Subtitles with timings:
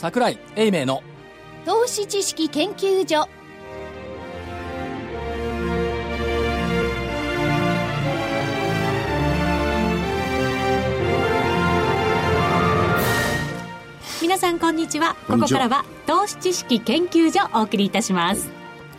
[0.00, 1.02] 桜井英明の。
[1.66, 3.28] 投資知識研究所。
[14.22, 15.16] 皆さんこんにちは。
[15.28, 18.46] ここからは投資知識研究所お送りいたします。
[18.46, 18.52] よ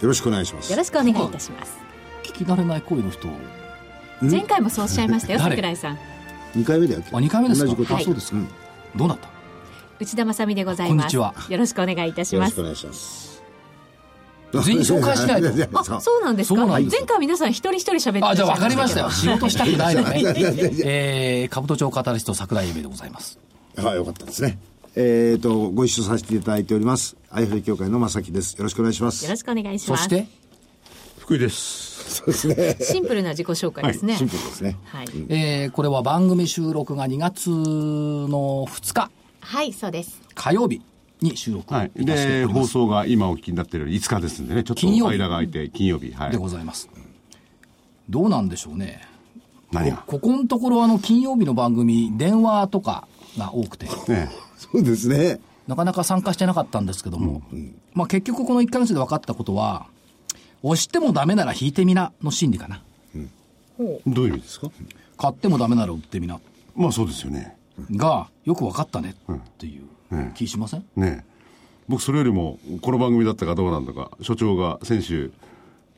[0.07, 0.77] ろしくお願いします。
[0.77, 1.79] ろしくお願いいたします。
[2.21, 3.27] 聞き慣れない声の人。
[4.21, 5.97] 前回もそうおっしゃいましたよ桜井さん。
[6.55, 7.01] 2回目だよ。
[7.11, 7.65] あ2回目ですか？
[7.65, 8.37] 同じこと、あそうですか、
[8.95, 9.30] どうなった？
[10.01, 11.15] 内田まさみでございます。
[11.17, 11.47] こんにちは。
[11.47, 12.59] よろしくお願いいたします。
[12.59, 13.43] よろしくお願いします。
[14.65, 16.65] 全員紹介しないとあそうなんですか？
[16.65, 19.11] 前回皆さん一人一人喋ってあじゃあ分かりましたよ。
[19.13, 20.23] 仕事したくないのね。
[20.83, 23.37] えー、兜町カタリスト桜井英明でございます。
[23.77, 24.57] はいよかったですね。
[24.95, 27.15] えーとご一緒させていただいております。
[27.31, 28.55] IFA 協会の正木です。
[28.55, 29.23] よろしくお願いします。
[29.23, 30.03] よろしくお願いします。
[30.05, 30.27] そして？
[31.19, 32.15] 福井です。
[32.15, 32.77] そうですね。
[32.81, 34.17] シンプルな自己紹介ですね。
[34.17, 34.77] シンプルですね。
[34.85, 39.11] はい、えー、これは番組収録が2月の2日
[39.51, 40.21] はい、そうです。
[40.33, 40.81] 火曜日
[41.19, 41.91] に収録はい。
[41.93, 45.17] で、放送が今お聞きになっているように5日ですんでね、ちょっと金曜日。
[45.17, 46.13] 間が空いて、金曜日。
[46.13, 46.31] はい。
[46.31, 46.37] で。
[46.37, 46.87] ございます、
[48.09, 49.01] どうなんでしょうね。
[49.73, 50.05] 何が？
[50.07, 53.87] ここのところあの金曜日の番組電話とかが多くて。
[54.07, 55.41] ねそうですね。
[55.67, 57.41] なかなか参加してなかったんですけども、
[57.93, 59.85] まあ結局この1ヶ月で分かったことは
[60.63, 62.81] 押してもダメなら引いてみなの心理かな。
[64.07, 64.71] どういう意味ですか？
[65.17, 66.39] 買ってもダメなら売ってみな。
[66.73, 67.57] まあそうですよね。
[67.91, 71.25] がよく分かったねっていう気しません、ね。
[71.87, 75.31] 僕それよりも、この番組だったかどうなんだか、所長が先週、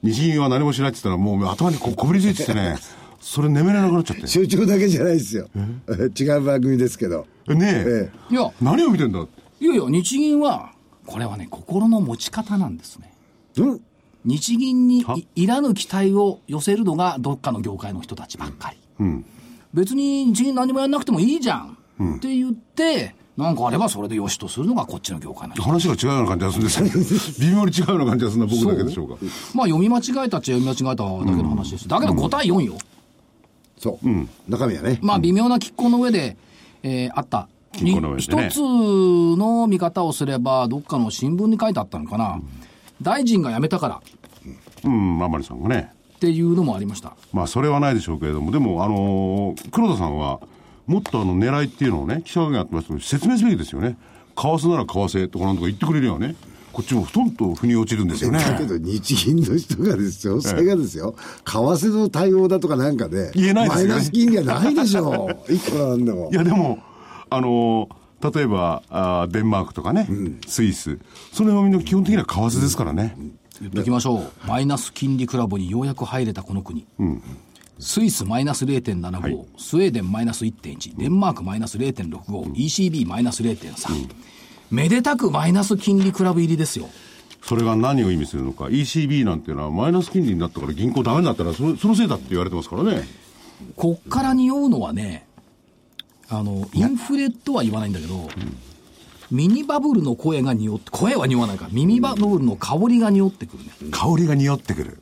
[0.01, 2.77] 日銀は何もしないって言ったら、もう頭にこびりついててね、
[3.21, 4.27] それ眠れなくなっちゃって。
[4.27, 5.47] 所長だけじゃないですよ。
[5.87, 7.25] 違う番組ですけど。
[7.47, 8.11] ねえ。
[8.31, 8.51] えいや。
[8.61, 9.25] 何を見てんだ？
[9.59, 10.73] いやいや日銀は
[11.05, 13.13] これはね心の持ち方なんですね。
[13.57, 13.81] うん？
[14.25, 15.15] 日銀には？
[15.17, 19.05] いいらぬ期待を寄せるのがどっかの業界の人たちばっかり、
[19.73, 21.77] 別に日銀何もやんなくてもいいじゃん、
[22.17, 29.15] って言ってなんかあればそれでよしとするのがこっちの業界の人話が違うような感じがするんですけど、微妙に違うような感じがするのは僕だけでしょうか。
[29.55, 32.77] まあ読み間違えたっちゃ読み間違えただけの話です、だけど5対4よ、
[33.77, 34.07] そう、
[34.47, 34.99] 中身はね。
[35.01, 36.37] まあ微妙な拮抗の上で、
[36.83, 37.47] えーあった。
[37.73, 38.49] 拮抗の上でね。
[38.49, 42.39] 一つの見方をすればどっかの新聞に書いてあったのかな、
[43.01, 44.01] 大臣が辞めたから。
[44.83, 45.92] うん、甘利さんがね。
[46.23, 50.39] っていうのもありましたまあ、それはないでしょうけれども、でも、あのー黒田さんは、
[50.87, 53.97] もっとあの、狙いっていうのをね、記者会見やってますけど、説明すべきですよね。
[54.37, 56.35] 為替なら為替とかなんとか言ってくれるよね。
[56.71, 58.39] こっちもふとんと腑に落ちるんですよね。
[58.39, 61.13] だけど日銀の人がですよ、それがですよ、
[61.43, 65.51] 為替の対応だとかなんかで、言えないですよねマイナス金利はないでしょう。
[65.53, 66.35] いくらなんでもい。
[66.35, 66.79] や、でも、
[67.29, 70.07] あのー例えばあーデンマークとかね、
[70.47, 70.97] スイス、
[71.33, 73.15] その辺はみんな基本的には為替ですからね。
[73.17, 74.31] 言っておきましょう。
[74.47, 76.85] マイナス金利クラブにようやく入れたこの国、
[77.79, 79.45] スイスマイナス0.75、はい。
[79.57, 84.09] スウェーデンマイナス1.1デンマークマイナス0.65、ECB マイナス0.3、
[84.71, 86.89] めでたくマイナス金利クラブ入りですよ。
[87.43, 88.65] それが何を意味するのか。
[88.65, 93.03] ECB なんていうのはマイナス金利になったから銀行ダメになったらそ、そのせいだって言われてますからね。
[93.75, 95.27] こっから匂うのはね
[96.29, 98.29] あのインフレとは言わないんだけど、
[99.33, 101.65] ミニバブルの声が匂って声は匂わないか。
[101.65, 105.01] らミニバブルの香りが匂ってくるね、香りが匂ってくる。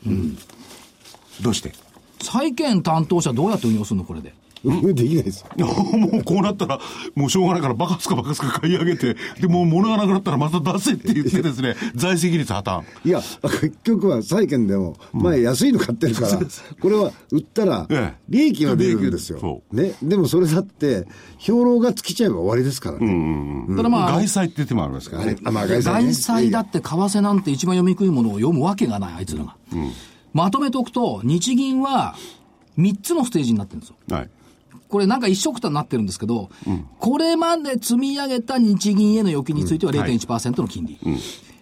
[1.42, 1.74] どうして？
[2.22, 4.06] 債券担当者どうやって運用するの？
[4.06, 4.34] これで
[4.64, 5.66] できないですよ。
[5.98, 6.80] もうこうなったら、
[7.16, 12.84] もうしょうがないから、バカすかバカすか買い上げて、で、もう物がなくなったらまた出せって言ってですね、財政率破綻。
[13.08, 16.40] いや、結局は債券でも、前安いの買ってるから、
[16.80, 19.62] これは売ったらええ、利益は出るんですそよ。
[19.72, 19.94] ね。
[20.04, 21.08] でもそれだって、
[21.38, 23.66] 兵糧が尽きちゃえば終わりですからね。
[23.76, 25.38] ただまあ外債って手もありますからね。
[25.44, 29.56] あまあ、外債ね外債だって為替なんて一番読みにくいものを読むわけがない、あいつらが。
[30.34, 32.16] まとめておくと、日銀は
[32.78, 33.96] 3つのステージになってるんですよ。
[34.10, 34.30] はい。
[34.92, 36.50] これなんか一緒くたになってるんですけど、
[37.00, 41.00] これまで積み上げた日銀への預金については0.1%の金利。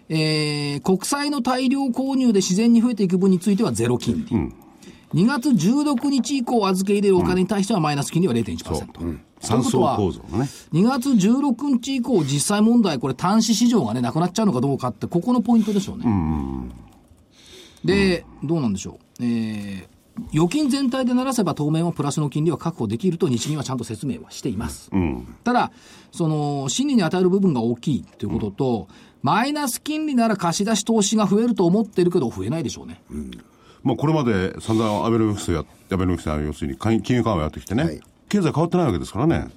[0.08, 5.22] えー国債の大量購入で自然に増えていく分についてはゼロ金利。
[5.22, 8.92] 2月16日以降預け入れるお金に対してはマイナス金利は0.1%。
[8.92, 10.48] という三層ことは構造のね。
[10.72, 16.04] 2月16日以降、実際問題、これ、端子市場がね、なくなっちゃうのかどうかって、ここのポイントでしょうね。
[17.84, 19.24] で、どうなんでしょう。
[19.24, 19.99] えー
[20.32, 24.90] 預金全体でならせば当面はプラスの金利は確保できると日銀はちゃんと説明はしています。
[25.44, 25.72] ただ、
[26.12, 28.88] その、心理に与える部分が大きいということと、
[29.22, 33.02] マイナス金利なら貸し出し投資が増えると思ってるけど、増えないでしょうね。
[33.82, 38.00] まあこれまで散々アベノミクスや、アベノミクスは要するに金金融緩和やってきてね、はい
[38.30, 39.48] 経済変わってないわけですからね。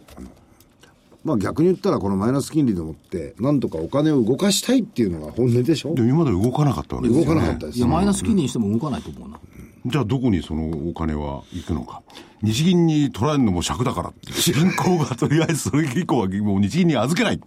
[1.24, 7.34] まあ逆に言ったらこのマイナス金利でもって、なんとかお金を動かしたいっていうのが本音でしょでも今まで動かなかったわけですよね。
[7.34, 9.40] 動かなかったですいや、マイナス金利にしても動かないと思うな。
[9.86, 12.02] じゃあどこにそのお金は行くのか。
[12.42, 14.14] 日銀に取られるのも尺だから。
[14.54, 17.42] 銀行がとりあえずそれ以降はもう日銀に預けない。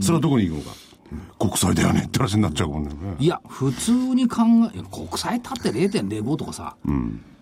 [0.00, 0.76] それはどこに行くのか。
[1.38, 2.90] 国債だよねって話になっちゃうもんね。
[3.18, 4.42] いや、普通に考
[4.74, 6.76] え、国債立って0.05とかさ、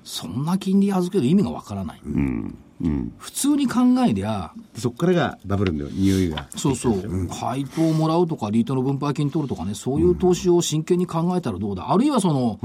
[0.04, 2.02] そんな金利預ける意味がわからない。
[3.18, 6.46] 普通に考えりゃ、そっからがバブルの匂いが。
[6.56, 12.58] そうそう、配当をもらうとか、リートの分配金取るとかね、そういう投資を真剣に考えたらどうだ、あるいはその、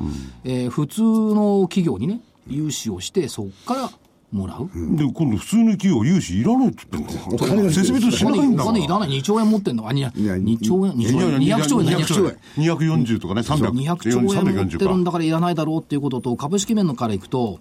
[0.44, 3.90] えー普通の企業にね、融資をして、そこから
[4.32, 4.68] もらう？
[4.96, 7.36] で、今度普通の企業融資いらないって言ってんの？
[7.36, 8.74] お金が説明としないんだから。
[8.74, 17.60] 金いらない、2兆円持ってんの、あ、にや2兆円、2兆円、200兆円、200兆円？240とかね、300 200兆円持ってるん340だからいらないだろうっていうことと、株式面のからいくと、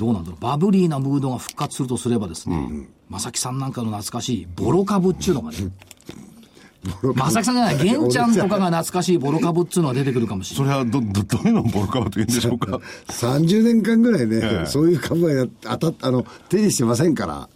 [0.00, 5.58] どうなんだろう、バブリーなムードが復活するとすればですね、正木さんなんかの懐かしいボロ株っていうのがね、
[7.14, 10.78] 正木さんじゃない、玄ちゃんとかが懐かしいボロ株っていうのが出てくるかもしれない。
[10.80, 17.48] それはど、ど、どういうのをボロカバと言うんでしょうか？30年間ぐらいね、ええそういう株はや当たっあの、手にしてませんから。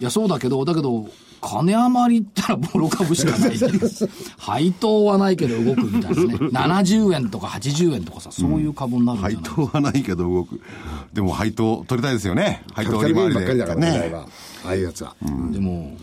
[0.00, 1.08] いや、そうだけど、だけど、
[1.42, 3.80] 金余りったらボロ株しかないっていう。
[4.38, 6.34] 配当はないけど動くみたいなね。
[6.36, 10.60] 70円とか80円とかさ、そういう株になるんじゃない配当はないけど動く。
[11.12, 12.62] でも配当取りたいですよね。
[12.72, 13.90] 配当利回りばっかりだからね。
[13.90, 14.14] ね。
[14.64, 15.16] ああいうやつは。
[15.50, 15.96] でも、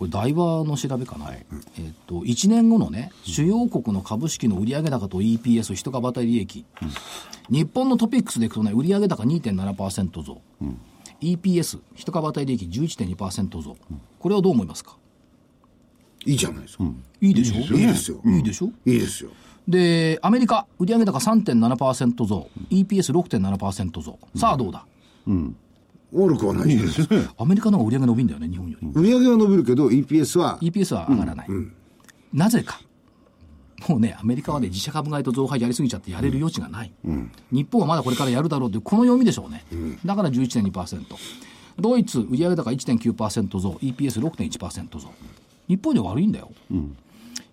[0.00, 6.64] これ、台場の調べかな、えっと、1年後のね、主要国の株式の売上高と EPS、一株当たり利益、
[7.50, 10.40] 日本のトピックスでいくとね、売上高2.7%増、
[11.20, 13.76] EPS、一株当たり利益11.2%増、
[14.18, 14.96] これはどう思いますか？
[16.26, 16.84] いいじゃないですか。
[17.20, 17.54] いいでしょ？
[17.76, 18.20] いいですよ。
[18.24, 18.66] いいでしょ？
[18.86, 19.30] いいですよ。
[19.68, 24.18] で、アメリカ、売上高3.7%増、EPS6.7% 増。
[24.34, 24.84] さあどうだ？
[26.12, 27.06] 悪くはないです。
[27.38, 28.88] アメリカの方が売上伸びんだよね、日本より。
[28.94, 31.48] 売り上げは伸びるけど、EPS は、EPS は上がらない。
[32.32, 32.80] なぜか。
[33.88, 36.92] もうね、アメリカはね、自社株買いと増配やりすぎちゃってやれる余地がない。
[37.50, 39.64] 日本はまだこれからやるだろうという、この読みでしょうね。
[40.04, 41.04] だから11.2%。
[41.78, 45.08] ドイツ、売上高1.9%増、EPS6.1% 増。
[45.68, 46.50] 日本で悪いんだよ。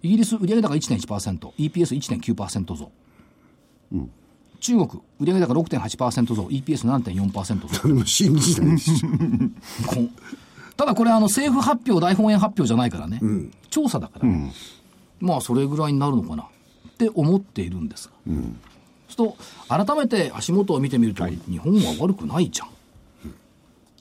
[0.03, 2.91] イギリス、売上高1.1%、EPS1.9% 増。
[4.59, 7.68] 中国、売上高6.8%増、EPS7.4% 増。
[7.73, 8.77] それも信じない
[10.75, 13.19] ただこれあの政府発表、大本営発表じゃないからね、
[13.71, 14.27] 調査だから、
[15.19, 18.35] まあそれぐらいになるのかなって思っているんですが、そう
[19.09, 22.69] すると、改めて足元を見てみると、日本は悪くないじゃん。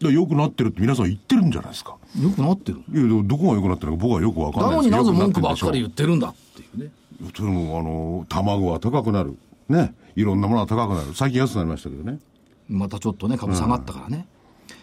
[0.01, 1.97] で良くなってるって皆さん言ってるんじゃないですか。
[2.21, 2.83] よくなってる。
[2.93, 6.91] いや、どこが良くなってるのか僕はよくわかんないですなのになぜ文句ばっかり言ってるんだっていうね。
[7.35, 9.39] それも、あの、卵は高くなる。
[9.69, 9.95] ね。
[10.15, 11.15] いろんなものが高くなる。
[11.15, 12.19] 最近安くなりましたけどね。
[12.69, 14.27] またちょっとね、株下がったからね。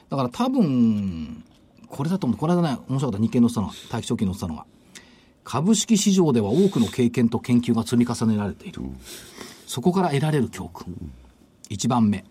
[0.09, 1.43] だから多分、
[1.87, 2.39] これだと思う。
[2.39, 4.65] この間ね、面白かった日経の載ってたのが、大気証券載ってたのが、
[5.43, 8.81] 株式市場では多くの経験と研究が積み重ねられている。
[9.67, 10.95] そこから得られる教訓。
[11.69, 12.25] 一番目。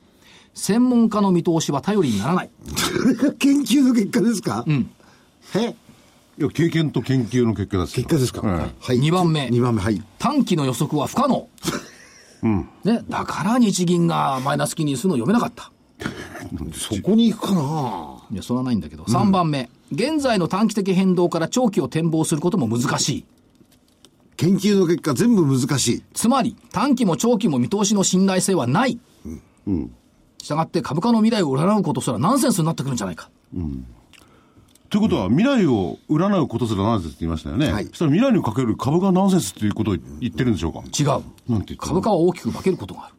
[0.54, 2.50] 専門家の見通しは頼りにならない。
[2.76, 4.64] それが研究の結果ですか？
[4.66, 4.90] うん。
[5.56, 5.74] え？
[6.38, 8.42] いや、経験と研究の結果ですよ結果ですか？
[8.44, 8.98] ええはい。
[8.98, 10.02] 二番目2番目、はい。
[10.18, 11.48] 短期の予測は不可能。
[12.84, 15.71] ね、だから日銀がマイナス金利にするのを読めなかった。
[16.74, 19.04] そこに行くかないや、それはないんだけど。
[19.04, 19.70] 3番目。
[19.90, 23.24] 現在の短期的変動から長期を展望することも難しい。
[24.36, 26.02] 研究の結果全部難しい。
[26.14, 28.98] つまり、短期も長期も見通しの信頼性はない。
[30.38, 33.30] したがって株価の未来を占うことすらナンセンスになってくるんじゃないか。
[34.90, 37.72] ということは、未来を占うことすらナンセンスって言いましたよね。
[37.72, 40.80] はいそしたら未来にかける株がナンセンスっていうことを言ってるんでしょうか？
[40.80, 41.06] 違う。
[41.06, 43.14] なんて言って株価は大きく化けることがある。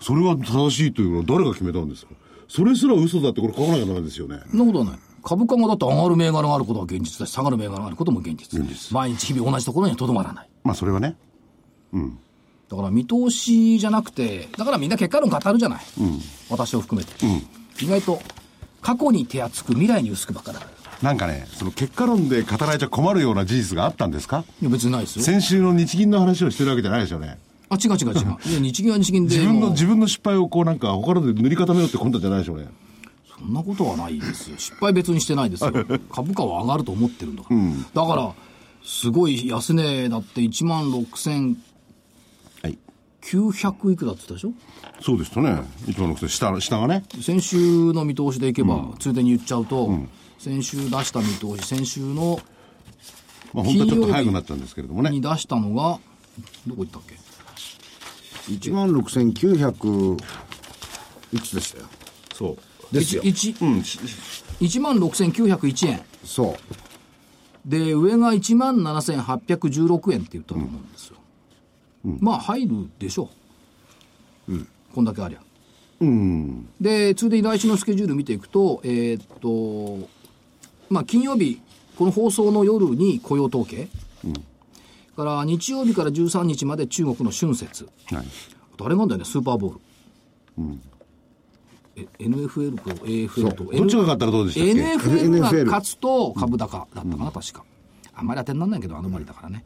[0.00, 2.12] それは正しいというのは誰が決めたんですか？
[2.48, 4.40] それすら嘘だってこれ書かなきゃダメですよね。
[4.50, 4.98] そんなことはない。
[5.22, 8.62] 株価がだって上がる銘柄があることは現実だし、下がる銘柄があることも現実。
[8.92, 10.48] 毎日日々同じところにはとどまらない。
[10.64, 11.16] まあそれはね。
[11.92, 15.80] だから見通しじゃなくて、だからみんな結果論語るじゃない。
[16.48, 17.12] 私を含めて。
[17.82, 18.20] 意外と、
[18.80, 20.60] 過去に手厚く未来に薄くばっかだ。
[21.02, 24.44] なんかね、その結果論で語られちゃ困るような事実があったんですか？
[24.60, 25.24] いや別にないですよ。
[25.24, 27.38] 先週の日銀の話をしてるわけじゃないですよね。
[27.70, 28.36] あ、違う違う違う。
[28.50, 29.36] いや日銀は日銀で。
[29.36, 32.68] 自分の、自分の失敗をこうなんか他ので塗り固めようって魂胆じゃないでしょうね。
[33.38, 34.56] そんなことはないですよ。
[34.58, 35.72] 失敗別にしてないですよ。
[36.10, 37.60] 株価は上がると思ってるんだから。
[38.02, 38.34] だから、
[38.82, 41.54] すごい安値だって1万6900
[42.62, 42.72] はい。
[42.72, 44.52] いくらって言ったでしょ？
[45.00, 45.60] そうですとね。
[45.86, 47.04] 一番の下、下がね。
[47.20, 49.96] 先週の見通しでいけば、ついでに言っちゃうと、
[50.38, 52.40] 先週出した見通し、先週の
[53.54, 55.10] まあ本当はちょっと早くなっちゃうんですけれどもね。
[55.10, 55.98] に出したのが、
[56.66, 57.16] どこ行ったっけ？
[58.48, 60.22] 1万6900、
[61.32, 61.86] いくつでしたよ。
[62.34, 62.94] そう。
[62.94, 63.22] ですよ。
[63.22, 63.84] 一うん。
[63.84, 63.98] し
[64.60, 66.00] 1万6901円。
[66.24, 66.56] そ
[67.66, 67.68] う。
[67.68, 71.16] で、上が1万7816円って言ったと思うんですよ。
[72.20, 73.28] まあ、入るでしょ
[74.48, 74.58] う。
[74.58, 74.64] こ
[74.94, 75.40] こんだけありゃ。
[76.80, 80.08] で、ついでに来週のスケジュール見ていくと、えーっと、
[80.88, 81.60] まあ、金曜日、
[81.96, 83.88] この放送の夜に雇用統計。
[85.18, 87.88] から日曜日から13日まで中国の春節。
[88.12, 88.24] はい。
[88.80, 89.80] あれなんだよね、スーパーボール。
[91.96, 93.64] え NFL と AFL と。
[93.64, 97.64] どっちが勝ったらどうでしたっけ？NFL が勝つと株高だったかな、確か。
[98.14, 99.64] あんまり当てにならないけど、アノマリだからね。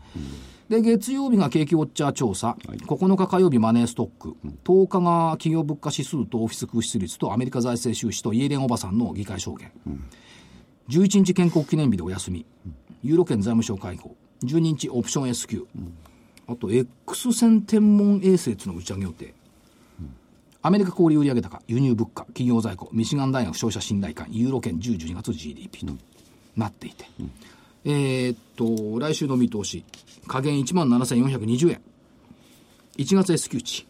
[0.70, 2.56] で、月曜日が景気ウォッチャー調査、
[2.86, 9.70] 9日火曜日マネーストック、10日が企業物価指数とオフィス空室率とアメリカ財政収支とイエレンおばさんの議会証言。
[10.88, 12.46] 11日建国記念日でお休み。
[13.02, 14.16] ユーロ圏財務省会合。
[14.46, 15.66] 12日オプション S q
[16.46, 19.34] あと X 線天文衛星っていうのを打ち上げ予定。
[20.64, 25.94] アメリカ小売売上高、輸入物価、企業在庫、ミシガン大学消費者信頼感、ユーロ圏10、12月 GDP と
[26.56, 27.04] なっていて、
[27.84, 29.84] えーっと、来週の見通し、
[30.28, 31.80] 下限17,420円。
[32.96, 33.86] 1月 S q 値。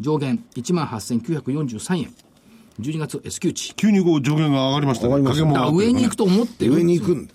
[0.00, 2.14] 上限18,943円。
[2.80, 3.74] 12月 S q 値。
[3.74, 5.08] 急にこう上限が上がりましたね。
[5.08, 7.34] 上がりました影もだから上に行くと思ってる上に行くんだ。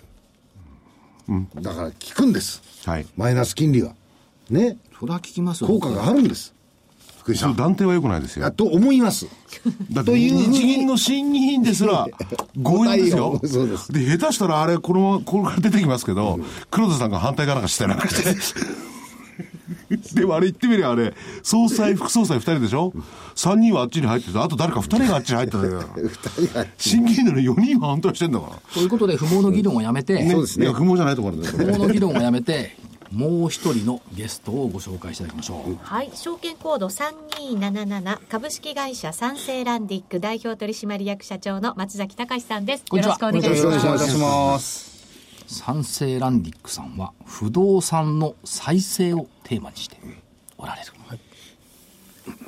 [1.56, 2.62] だから効くんです。
[2.86, 3.06] はい。
[3.16, 3.94] マイナス金利が。
[4.50, 4.78] ね。
[4.98, 6.54] それは聞きますよ効果があるんです。
[7.20, 7.48] 福井さ。
[7.48, 8.46] ん断定は良くないですよ。
[8.46, 9.26] あと思います。
[9.92, 12.06] だってというふうに日銀の審議員ですら
[12.54, 13.40] 強引ですよ。
[13.44, 18.34] そうですで、下手したらあれ、このまま、これから出てきますけど、黒田さんが反対かなんかしてなんかして。
[20.14, 22.92] でもあれ言ってみりゃあれ、総裁、副総裁二人でしょ
[23.34, 25.82] ?3 人はあっちに入ってて、あと誰か二人があっちに入ってたよ。
[25.96, 26.66] 二人が。
[26.76, 28.74] 審議員なのに4人は反対してんだから。
[28.74, 32.76] ということで、不毛の議論をやめて、そうですねいや、不毛じゃないところだ 不毛の議論をやめて、
[33.12, 35.78] もう一人のゲストをご紹介していただきましょう。
[35.82, 42.84] はい、証券コード3277株式会社三成ランディック代表取締役社長の松崎隆さんです。
[42.92, 43.86] よろしくお願いします。
[43.86, 44.97] お願いします。
[45.48, 49.96] 三成ランディックさんは不動産の再生をテーマにして
[50.58, 50.92] おられる、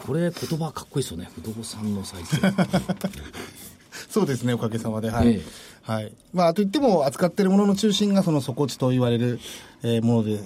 [0.06, 2.38] これ言葉かっこいいですよね不動産の再生
[4.10, 5.10] そうですね、おかげさまで。
[5.10, 5.28] はい。
[5.28, 6.12] ええはい。
[6.32, 9.40] まあ、といっても、扱っているものの中心が、その底地と言われる、
[9.82, 10.40] えーもので、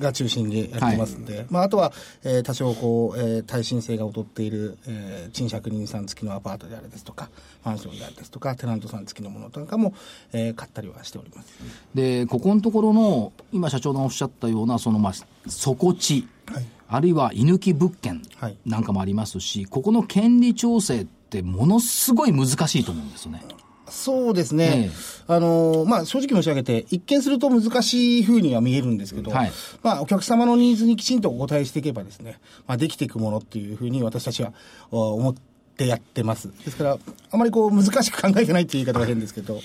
[0.00, 1.92] が中心にやってますんで、まあ、あとは、
[2.24, 7.30] えー多少こう、えー耐震性が劣っている、えー賃借人さん付きのアパートであるですとか、
[7.64, 9.94] マンションであるですとか、テナントさん付きのものとかも、
[10.32, 11.48] えー買ったりはしております。
[11.94, 15.12] でここのところの今社長がおっしゃったようなそのまあ
[15.48, 16.66] 底地、はい。
[16.88, 18.56] あるいは居抜き物件はい。
[18.66, 23.44] なんかもありますし、ここの権利調整ってものすごい難しいと思うんですよね
[23.90, 24.64] そうですね。
[24.64, 24.90] ええ
[25.26, 34.52] あのーまあ、正直申し上げて、一見すると難しい風には見えるんですけど、はいまあ、お客様のニーズにきちんとお答えしていけばですね、まあ、できていくものっていうふうに私たちは
[34.90, 35.34] お思っ
[35.76, 36.48] てやってます。
[36.64, 36.98] ですから、
[37.30, 39.60] あまりこう、難しく考えてないっていう言い方が変ですけど、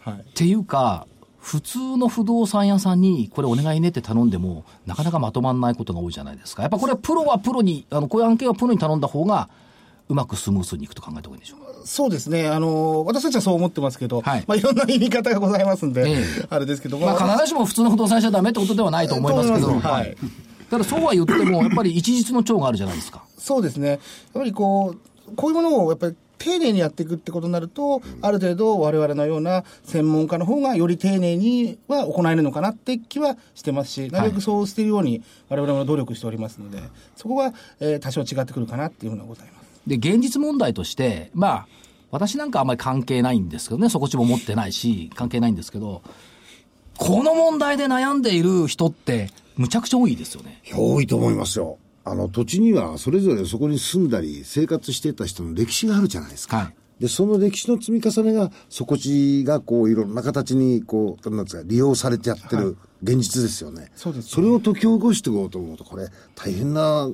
[0.00, 0.14] はい。
[0.14, 1.06] っていうか
[1.40, 9.50] 普通の不動産屋さんにこれお願いねって頼んでもなかなかまとまらないことが多いじゃないですかやっぱこれはプロはプロにあのこういう案件はプロに頼んだ方が
[10.08, 11.63] うまくスムースにいくと考えた方がいいでしょうか？
[11.84, 12.48] そうですね。
[12.48, 20.16] あのー私たちはそう思ってますけど、はいまあ、いろんな言い方がございますんで、ええあれですけどまあ、必ずしも普通の不動産屋じゃダメってことではないと思いますけど、 はい
[20.70, 23.22] ただそうは言っても、やっぱり一日の長があるじゃないですか。
[23.38, 23.88] そうですね。
[23.90, 23.98] やっ
[24.32, 24.96] ぱりこ
[25.28, 36.82] う、こういうものをやっぱり丁寧にやっていくってことになると、ある程度我々のような専門家の方がより丁寧には行えるのかなって気はしてますし、なるべくそうしているように我々も努力しておりますので、
[37.16, 39.63] そこは、えー多少違ってくるかなっていうふうなございます。
[39.86, 41.66] で、現実問題として、まあ、
[42.10, 46.02] 私なんかあんまり関係ないんですけどね、底地も持ってないし、関係ないんですけど、
[46.96, 50.60] この問題で悩んでいる人って、むちゃくちゃ多いですよね。
[50.74, 51.78] 多いと思いますよ。
[52.04, 56.56] あの、土地にはそれぞれそこに住んだり生活していた人の歴史があるじゃないですか。
[56.58, 63.90] はいで、その歴史の積み重ねが、底地がこう、いろんな形に、こう、なんですか、利用されてやってる現実ですよね。
[63.96, 67.10] そうですねそれを解き起こしていこうと思うと、これ、大変な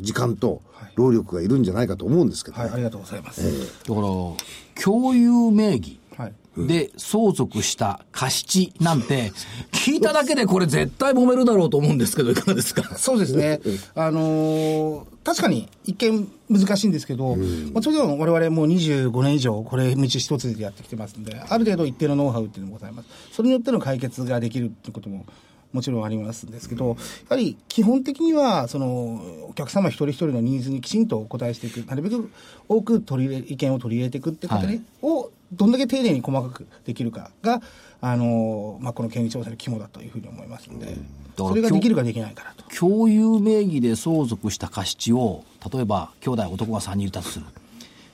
[0.00, 0.62] 時間と
[0.96, 2.64] 労力がいるんじゃないかと思うんですけどね。
[2.64, 3.42] はい、ありがとうございます。
[3.42, 6.32] だから、共有名義はい。
[6.66, 9.32] で相続した貸地なんて、
[9.72, 12.98] 聞いただけでこれ絶対揉めるだろうと思うんですけど、いかがですか？
[12.98, 13.60] そうですね。
[13.94, 23.08] あのー確かに一見難しいんですけど、まあ、それでも我々もう25年以上これ道一つでやってきてますんで、ある程度一定のノウハウっていうのもございます。
[23.30, 25.26] それによっての解決ができるっていうことも
[25.72, 26.94] もちろんありますんですけど、や
[27.30, 32.30] はり基本的には、その、お客様一人一人のニーズにきちんとお答えしていく、なるべく
[32.68, 37.60] 多く取り入れ、意見を取り入れていくってことね、はいをどんだけ丁寧に細かくできるかが、
[38.00, 40.96] あのーまあ、この権利調査の肝だというふうに思いますので、
[41.36, 42.64] らそれができるかできないからと。
[42.74, 47.46] 共有名義で相続した貸地を、例えば兄弟男が3人いたとする。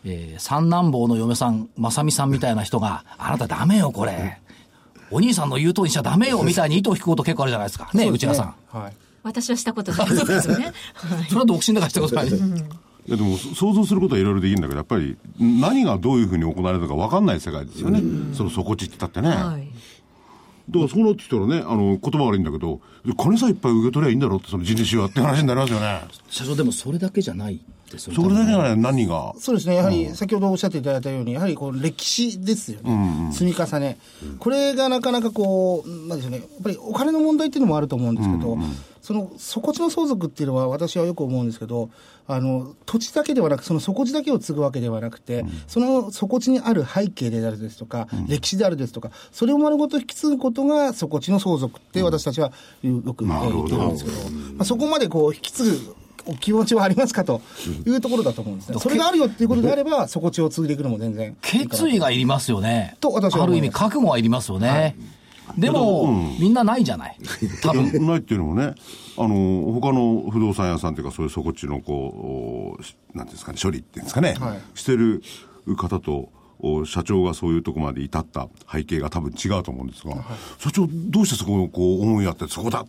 [0.05, 4.41] えー三男坊の嫁さん、正美さんみたいな人が、あなたダメよ、これ。
[5.11, 7.91] お兄さんの言う通りにしちゃダメよ、 みたいに糸を引くこと結構あるじゃないですか。
[7.95, 8.55] ね、内田さん。
[8.77, 8.93] はい。
[9.23, 10.65] 私はしたことないですよね。
[10.95, 12.29] はいそれは独身だからしたことない。
[12.29, 18.03] いやでもそ想像することはいろいろできるんだけど、やっぱり何がどういうふうに行われたか分かんない世界ですよね。
[18.35, 19.29] その底地って言ったってね。
[19.29, 19.69] はい。
[20.69, 22.81] だからそうなってきたらね、あの、言葉悪いんだけど、
[23.17, 26.03] 金さえいっぱい受け取りゃいいんだろうって、その人事はって話になりますよね。
[26.29, 28.23] 社長でもそれだけじゃないですよね。
[28.23, 29.35] それだけがね、何が？
[29.38, 33.99] そうですね、やはり先ほどおっしゃっていただいたように、やはりこう歴史ですよね、積み重ね、
[34.38, 38.59] これがなかなかこう、なんでしょうね、やっぱりお金の問題っていうのもあると思うんですけど、
[39.02, 41.90] その底地の相続っていうのは、私はよく思うんですけど、
[42.28, 52.50] あの土地だけではなく、その底地だけを継ぐわけではなくて、その底地にある背景であるですとか、歴史であるですとか、それを丸ごと引き継ぐことが底地の相続って、私たちは
[52.83, 57.40] よくえー言ってるんですけど、まあ、そこまでこう引き継ぐお気持ちはありますかと
[57.87, 58.78] いうところだと思うんですね。
[58.78, 62.96] それがあるよっていうことであれば、底地を継いでいくのも全然決意がいりますよね。
[63.00, 64.96] と私はある意味覚悟はいりますよね。
[65.56, 67.18] でも、みんなないじゃない。
[67.62, 67.85] 多分。
[68.06, 68.75] ないっていうのもね、
[69.16, 75.23] あの、他の不動産屋さんっていうか、そういう底地のこう、しなんていうんですかね、処理っていうんですかね、はいしてる
[75.76, 76.30] 方と、お
[76.87, 80.15] 社長がそういうとこまで至った背景が多分違うと思うんですが、
[80.59, 82.85] 社長、どうしてそこをこう思いやって、そこだ、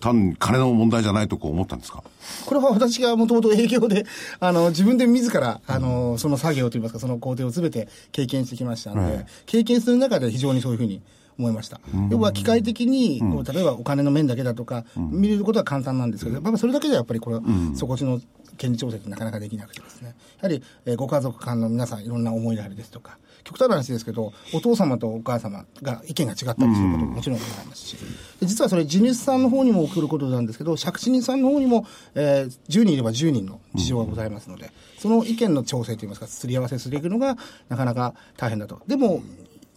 [0.00, 2.02] 単に金の問題じゃないとこう思ったんですか？
[2.46, 4.04] これは私がもともと営業で、
[4.40, 9.26] あの、自分で自ら、あの、その作業といいますか、その工程をすべて経験してきましたので、はい。
[9.46, 11.00] 経験する中で非常にそういうふうに
[11.38, 11.80] 思いました。
[12.10, 17.42] 要は機械的に、こう例えばお金の面だけだとか、見ることは簡単なんですけど、やっぱりそれだけではやっぱりこれは、
[17.74, 18.20] 底地の
[18.58, 20.14] 権利調整ってなかなかできなくてですね。
[20.40, 27.96] やはり、えーご家族間の皆さんいろんな思いがあるですとか、極端な話ですけど、お父様とお母様が意見が違ったりすることももちろんございますし、
[28.40, 37.36] で実はそれ、地主さんの方にも起こることなんですけど、借地人さんの方にも、えー10人いれば10人の事情がございますので、その意見の調整といいますか、すり合わせするのが
[37.68, 38.80] なかなか大変だと。
[38.86, 39.22] でも、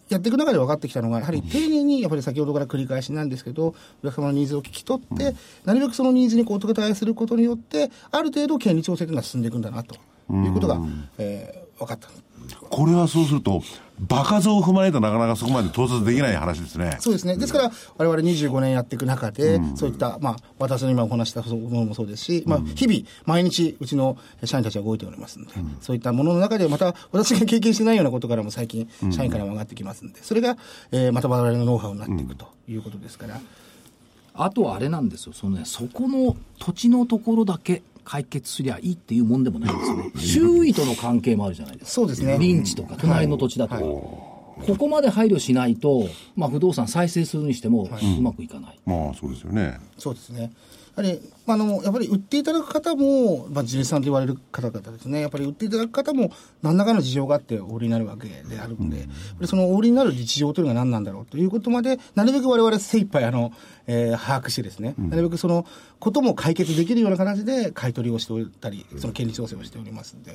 [0.08, 5.34] やっていく中で分かってきたのが、やはり丁寧に、やっぱり先ほどから繰り返しなんですけど、お客様のニーズを聞き取って、
[5.64, 9.96] なるべくそのニーズにこうお答えすることによって、ある程度、権利調整というのは進んでいくんだなと
[10.30, 10.80] いうことが、
[11.18, 12.08] えー分かった。
[12.70, 13.62] これはそうすると、
[13.98, 16.96] 場数を踏まないとなかなかそこまで到達できない話ですね。
[17.00, 17.36] そうですね。
[17.36, 30.56] ですから、我々25年やっていく中で、そういった、まあ、私の今お話したものもそうですし、まあ、日々、毎日、うちの社員たちは動いておりますので、そういったものの中で、また、私が経験してないようなことからも最近、社員からも上がってきますので、それが、
[30.92, 33.40] えーまた我々のノウハウになっていくということですから、
[34.34, 35.32] あとはあれなんですよ。
[35.32, 40.12] そのね、そこの土地のところだけ解決すりゃいいっていうもんでもないんですよね。
[40.16, 41.90] 周囲との関係もあるじゃないですか。
[41.90, 43.80] そうですね臨地とか隣の土地だとか。
[43.80, 48.78] ここまで配慮しないと、まあ、不動産再生するにしてもうまくいかない。
[48.86, 49.78] まあそうですよね。
[49.98, 50.52] そうですね。
[50.96, 55.20] やはり、あの、やっぱり売っていただく方も、まあ、地主さんと言われる方々ですね。
[55.20, 56.32] やっぱり売っていただく方も、
[56.62, 63.52] 何らかの事情があってお売りになるわけであるので、やっぱりそのお売りになる事情というのが何なんだろうということまで、なるべく我々精一杯、あの、
[63.86, 65.66] えー把握してですね、なるべくその
[66.00, 70.34] ことも解決できるような形で買い取りをしておいたり、その権利調整をしておりますので、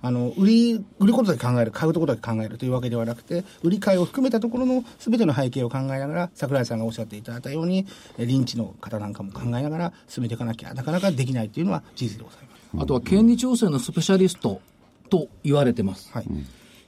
[0.00, 7.86] あの、売り、売ることだけ考える、買うところだけ考えるというわけではなくて、売り買いを含めたところの全ての背景を考えながら、桜井さんがおっしゃっていただいたように、
[8.18, 12.38] えー臨地の方なんかも考えながら進めていかなきゃ、なかなかできないというのは事実でござい
[12.74, 12.84] ます。
[12.84, 14.60] あとは権利調整のスペシャリスト
[15.10, 16.10] と言われてます。
[16.12, 16.26] はい。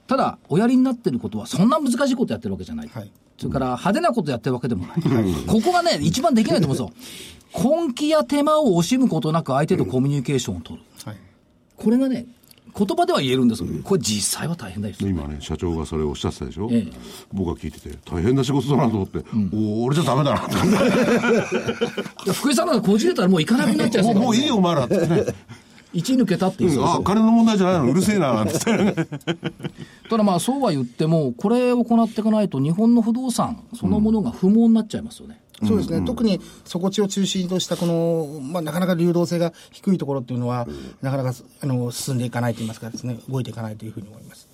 [0.07, 2.87] ただ、おやりになってることは、そんな難しいことやってるわけじゃない。
[2.87, 5.01] はいそれから、派手なことやってるわけでもない。
[5.45, 6.93] ここがね、一番できないと思うんで
[7.53, 7.85] すよ。
[7.87, 10.85] 根気や手間を惜しむことなく相手とコミュニケーションを取る。
[11.03, 11.17] はい。
[11.75, 12.25] これがね、
[12.77, 14.95] 言葉では言えるんですけど、これ実際は大変だよ。
[14.99, 16.91] 今ね、社長がそれをおっしゃってたでしょ、ええ
[17.31, 19.19] 僕が聞いてて、大変な仕事だなと思って、
[19.53, 20.55] お俺じゃダメだなって。
[22.33, 25.23] 福井さんなんかこじれたらもう行かなくなっちゃうもうもういいよ、 お前らってね。
[25.93, 26.83] 一抜けたっていう。
[26.83, 28.45] あ、金の問題じゃないの、うるせえな。
[30.09, 35.39] ただまあそうは言っても、これを行っていかないと、日本の不動産そのものが不毛になっちゃいますよね。
[35.63, 40.67] そうですね、特に底地を中心としたこの、まあ、なかなか流動性が低いところっていうのは、
[41.01, 44.49] なかなかあの進んでいかないといいますかですね、動いていかないというふうに思います。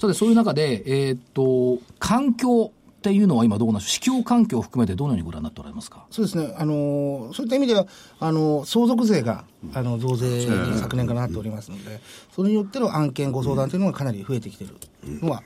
[0.00, 6.06] さて、そういう中で、えーっと、環境っていうのは今どうなんでしょう、市況環境を含めてどのようにご覧になっておられますか？
[6.10, 7.86] そうですね、あのそういった意味では、
[8.18, 12.00] あの相続税があの増税に昨年からなっておりますので、
[12.34, 14.76] それによっての案件ご相談というのがかなり増えてきている
[15.20, 15.42] のは、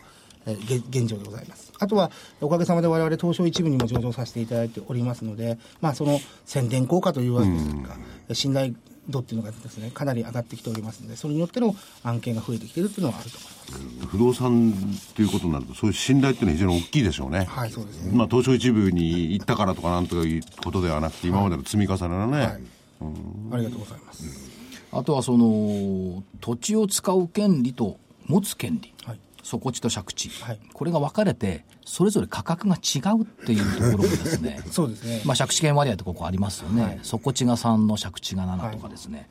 [0.47, 1.72] えー現現状でございます。
[1.83, 7.97] あとは、おかげさまで我々東証一部にも上場させていただいておりますので、まあ、その宣伝効果というわけですか、
[8.35, 8.75] 信頼
[9.09, 14.07] 度っていうのがですね、かなり上がってきておりますので、それによっての案件が増えてきているっていうのはあると思います。
[14.07, 17.47] 不動産っていうことになると、そういう信頼っていうのは非常に大きいでしょうね。
[17.49, 18.13] はい、そうですね。
[18.17, 22.49] まあ、東証一部に行ったからとかなんとかいうことではなくて、今までの積み重ねのね、はい。
[22.51, 24.53] ありがとうございます。
[24.93, 28.95] あとはその、土地を使う権利と持つ権利。
[29.05, 29.19] はい。
[29.43, 35.23] 底地と借地、はいこれが分かれて、それぞれ価格が違うっていうところもですね、 そうですね。
[35.25, 37.01] まあ、借地権割合ってここありますよね、はい。
[37.03, 39.29] 底地が3の借地が7とかですね、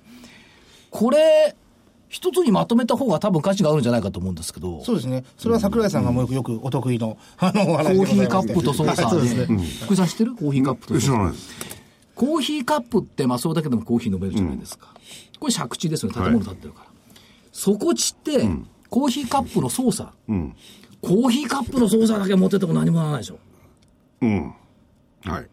[0.90, 1.56] これ、
[2.10, 5.24] 一つにまとめた方が多分価値があるんじゃないかと思うんですけど、そうですね。
[5.38, 9.46] それは桜井さんがもうよくよくお得意の、あの、おコ話でございますーヒーカップと操はい作そうですね。
[9.46, 10.36] で、福井さん知ってる？
[10.36, 11.50] コーヒーカップと操作知らないです。
[12.16, 14.90] コーヒーカップって、まあ、それだけでもコーヒー飲めるじゃないですか。
[15.40, 16.88] これ借地ですよね、建物建ってるから。
[17.54, 18.48] 底地って、
[18.90, 20.10] コーヒーカップの操作、
[21.02, 23.40] コーヒーカップの操作だけ持ってても何もならないでしょ。
[24.22, 24.54] うん。
[25.24, 25.48] はい。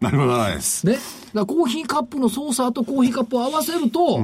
[0.00, 0.86] 何もならないです。
[0.86, 0.98] ね。
[1.34, 4.20] だコーヒーカップの操作とコーヒーカップを合わせると、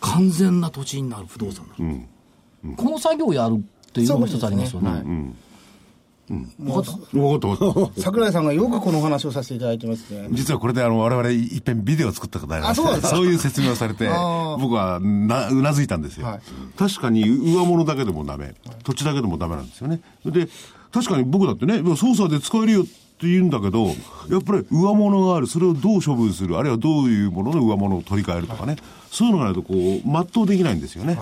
[0.00, 1.94] 完全な土地になる不動産にな
[2.72, 2.76] る。
[2.76, 5.34] この作業をやるっていうのも一つありますよね。
[6.30, 8.00] 分かった分かった分かった。
[8.00, 10.28] 桜井さんがよくこのお話をさせていただいてますね。
[10.30, 14.08] 実はこれであの我々いっぺんビデオを作ったことありましてあそういう説明をされて
[14.60, 16.40] 僕はなうなずいたんですよ、はい。
[16.78, 18.54] 確かに上物だけでもダメ。
[18.84, 20.00] 土地だけでもダメなんですよね。
[20.24, 20.48] で
[20.92, 23.88] 確かに僕だってね操作で使えるよって言うんだけど
[24.30, 25.46] やっぱり上物がある。
[25.46, 26.56] それをどう処分する。
[26.58, 28.76] あるいはどういうものの上物を取り替えるとかね、
[29.10, 31.18] そういうのがないとこう全うできないんですよね、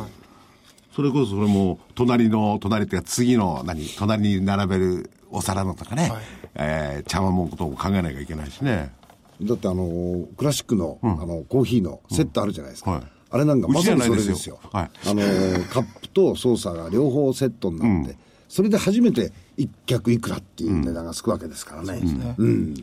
[0.99, 6.13] それこそそれも隣の隣っていうか次の何隣に並べるお皿のとかね、
[6.57, 8.93] えー茶碗のことも考えなきゃいけないしね。
[9.41, 13.03] だってあのクラシックの,、あのコーヒーのセットあるじゃないですか、はい。
[13.31, 14.59] あれなんかまさにそれでですすよ。
[14.61, 14.91] よはい。
[15.09, 15.23] あの
[15.67, 18.17] カップとソーサーが両方セットになって、
[18.49, 22.01] それで初めて一脚いくらっていう値段がつくわけですからね、
[22.39, 22.75] うん。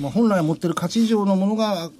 [0.00, 1.90] まあ、本来持ってる価値以上のものが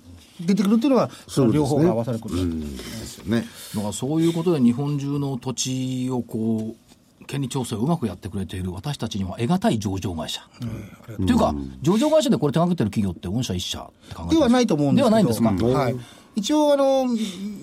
[0.47, 3.47] 出てくるっていうのは、その両方が合わさることだと思いますですよね。
[3.75, 10.43] だからそういうことで日本中の土地をこう、権利調整をうまくやってくれている私たちには得難い上場会社。
[11.17, 14.97] というか、上場会社でこれ手掛けてる企業って御社一社って考えではないと思うん。
[14.97, 15.05] です。
[15.05, 15.27] ではないん。
[15.27, 15.97] ですか、はい。
[16.35, 17.07] 一応、あの、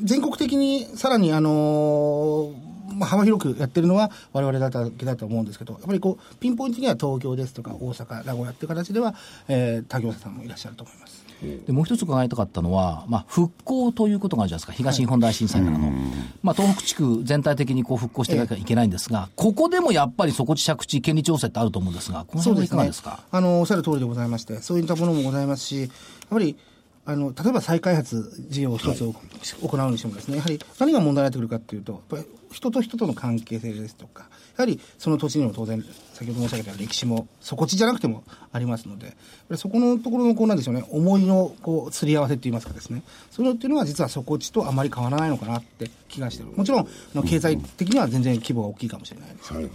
[0.04, 2.54] 全国的にさらに、あの、
[2.94, 9.16] まあ、幅広くやってるのは我々だけだと思うんですけど、やっぱりこう、ピンポイントには東京ですとか大阪、名古屋っていう形では、
[9.48, 11.17] えー、他業者さんもいらっしゃると思います。
[11.66, 15.92] でもう一つ伺いたかったのは、まあ、復興ということがあるじゃないですか、東日本大震災からの、
[16.42, 23.24] まあ、東北地区全体的にこう復興していかなきゃいけないんですが、ここでもやっぱり底地、借地、権利調整ってあると思うんですが、この辺はいかがですか？
[23.32, 25.90] あの、おっしゃる通りでございまして、そういったものもございますし、やっ
[26.30, 26.56] ぱり、
[27.06, 34.24] あの、例えば再開発事業を一つを行うにしてもですね、やはり何が問題になってくるかっていうと、やっぱり人と人との関係性ですとか、
[34.58, 35.84] やはりその土地にも当然、
[36.14, 39.16] 先ほど申し上げた歴史も、底地じゃなくてもありますので、
[39.56, 46.52] そこのところのこうなんでしょうね、思いのこう、すり合わせっていいますかですね、そういうのっていうのは実は底地とあまり変わらないのかなって気がしてる。
[46.56, 46.88] もちろん、
[47.26, 49.70] 経済的には全然規模が大きいかもしれないですけど、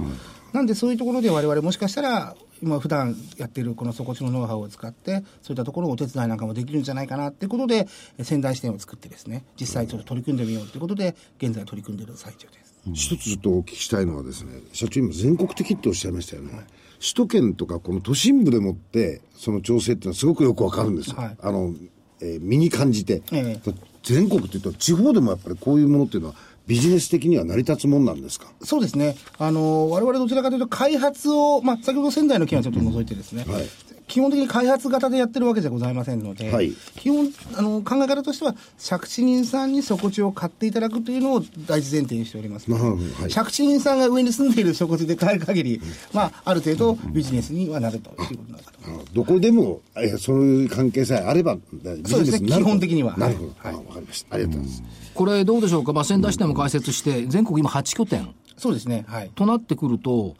[0.52, 12.61] なんでそういうところで我々もしかしたら、今普段やっているこの底地のノウハウを使って、そういったところをお手伝いなんかもできるんじゃないかなっていうことで、え仙台支店を作ってですね、実際ちょっと取り組んでみようということで、現在取り組んでいる最中です。
[12.92, 16.66] 一つちょっとお聞きしたいのはですね社長今全国的っておっしゃいましたよね、
[17.00, 21.36] 首都圏とかこの都心部でもってその調整っていうのはすごくよくわかるんですよ、はい。
[21.40, 21.74] あの、
[22.20, 23.60] えー身に感じて、え
[24.02, 26.34] 全国っていうと地方でもやっぱりこういうものっていうのは
[26.66, 28.46] ビジネス的には成り立つもんなんですか？
[28.62, 29.16] そうですね。
[29.38, 33.64] あの、我々どちらかというと開発を、まあ、先ほど仙台の件はちょっと除いてですね、はい
[34.12, 36.72] 基本的に開発型でやってるわけじゃございませんので、はい。
[36.98, 38.54] 基本、あの、考え方としては、
[38.86, 42.70] 借地人さんに底地を買っていただくというのを第一前提にしております。
[42.70, 43.32] はい。
[43.32, 45.80] 借地人さんが上に住んでいる底地で買える限り、
[46.12, 48.78] まあ、ある程度ビジネスにはなるということになるかと。
[48.86, 49.08] 思います。
[49.08, 52.68] あどこでも、えーそういう関係さえあればビジネスになると。
[52.68, 53.16] 基本的には。
[53.16, 53.74] なるほど、はい。
[53.74, 54.34] あわかりました。
[54.34, 59.06] ありがとうございます、これ、どうでしょうか、まあ、仙台支店も開設して、全国今8拠点そうですね。
[59.08, 59.30] はい。
[59.34, 60.36] となってくると、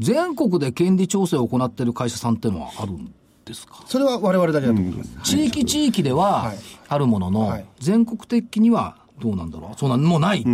[0.00, 3.12] 全国で権利調整を行っている会社さんっていうのはあるん
[3.44, 3.82] ですか？
[3.86, 5.10] それは我々だけだと思います。
[5.22, 10.48] 地域地域でははいあるものの、はい全国的にはどうなんだろう、そうなんもうない、って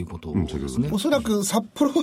[0.00, 0.88] いうことですね。
[0.92, 2.02] おそらく札幌は、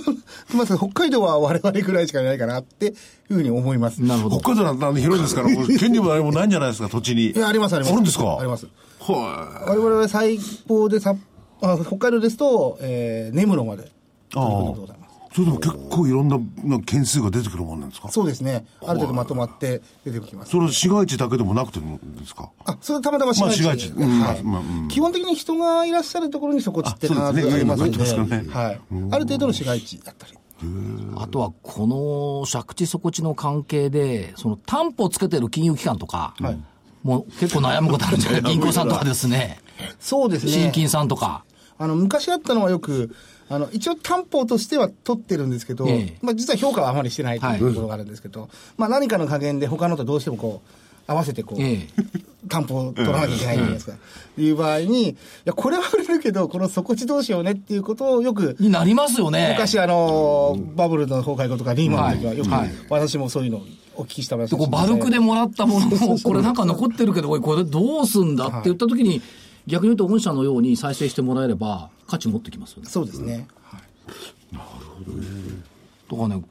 [0.52, 2.88] めんなさい、北海道は我々ぐらいしかいないかなってい
[3.28, 4.02] うふうに思います。
[4.02, 4.38] なるほど。
[4.40, 7.30] 北海道なんてあの広いですから、権利も何もないんじゃないですか、土地に。
[7.32, 7.92] いや、あります、あります。
[7.92, 8.38] あるんですか？
[8.40, 8.66] あります。
[9.00, 11.14] は我々は最高でさ
[11.60, 13.90] あ北海道ですと、えー、根室まで
[14.30, 14.74] 取り
[15.36, 18.08] それでも結構いろんなな件数が出てくるもんなんですか？
[18.10, 18.64] そうですね。
[18.82, 20.50] ある程度まとまって出てきます。
[20.52, 22.50] それ市街地だけでもなくてもですか？
[22.64, 23.92] あ、それはたまたま市街地,、まあ市街地。
[23.92, 24.20] うん。
[24.20, 24.88] はいまあうん。
[24.88, 27.54] 基本的に人がいらっしゃるところにそこ地ってあそうですね。
[27.54, 28.48] ありますので、上にも書いてますからね。
[28.48, 28.80] はい。
[29.12, 30.32] ある程度の市街地だったり。
[31.18, 36.34] あとは、この借地底地の関係で、その担保をつけてる金融機関とか、
[37.02, 39.58] もう結構悩むことあるんじゃ ない銀行さんとかですね、
[40.00, 40.52] そうですね。
[40.52, 41.44] 新金さんとか。
[41.78, 43.14] あの、昔あったのはよく、
[43.48, 46.18] あの、一応担保としては取ってるんですけど、ええ。
[46.20, 50.70] まあ実は評価はあまりしてないというところがあるんですけど、まあ何かの加減で他のとどうしてもこう、
[51.06, 51.86] 合わせてこう、え
[52.48, 53.92] 担保を取らなきゃいけないじゃないですか。
[54.38, 59.50] いう場合に、いや、これは売れるけど、この底地どうしようねっていうことをよく、になりますよね。
[59.52, 62.60] 昔あの、バブルの崩壊後とかリーマンの時はよく、はい。
[62.60, 62.70] はい。
[62.90, 63.62] 私もそういうのを
[63.96, 64.36] お聞きした
[69.66, 72.88] 逆に言うと御社のように再生してもらえれば価値持ってきますよね。
[72.88, 73.48] そうですね。
[76.08, 76.42] とかね、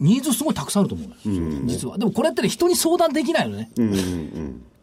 [0.00, 1.98] ニーズすごいたくさんあると思うね、実は。
[1.98, 3.70] でもこれってね、人に相談できないのね。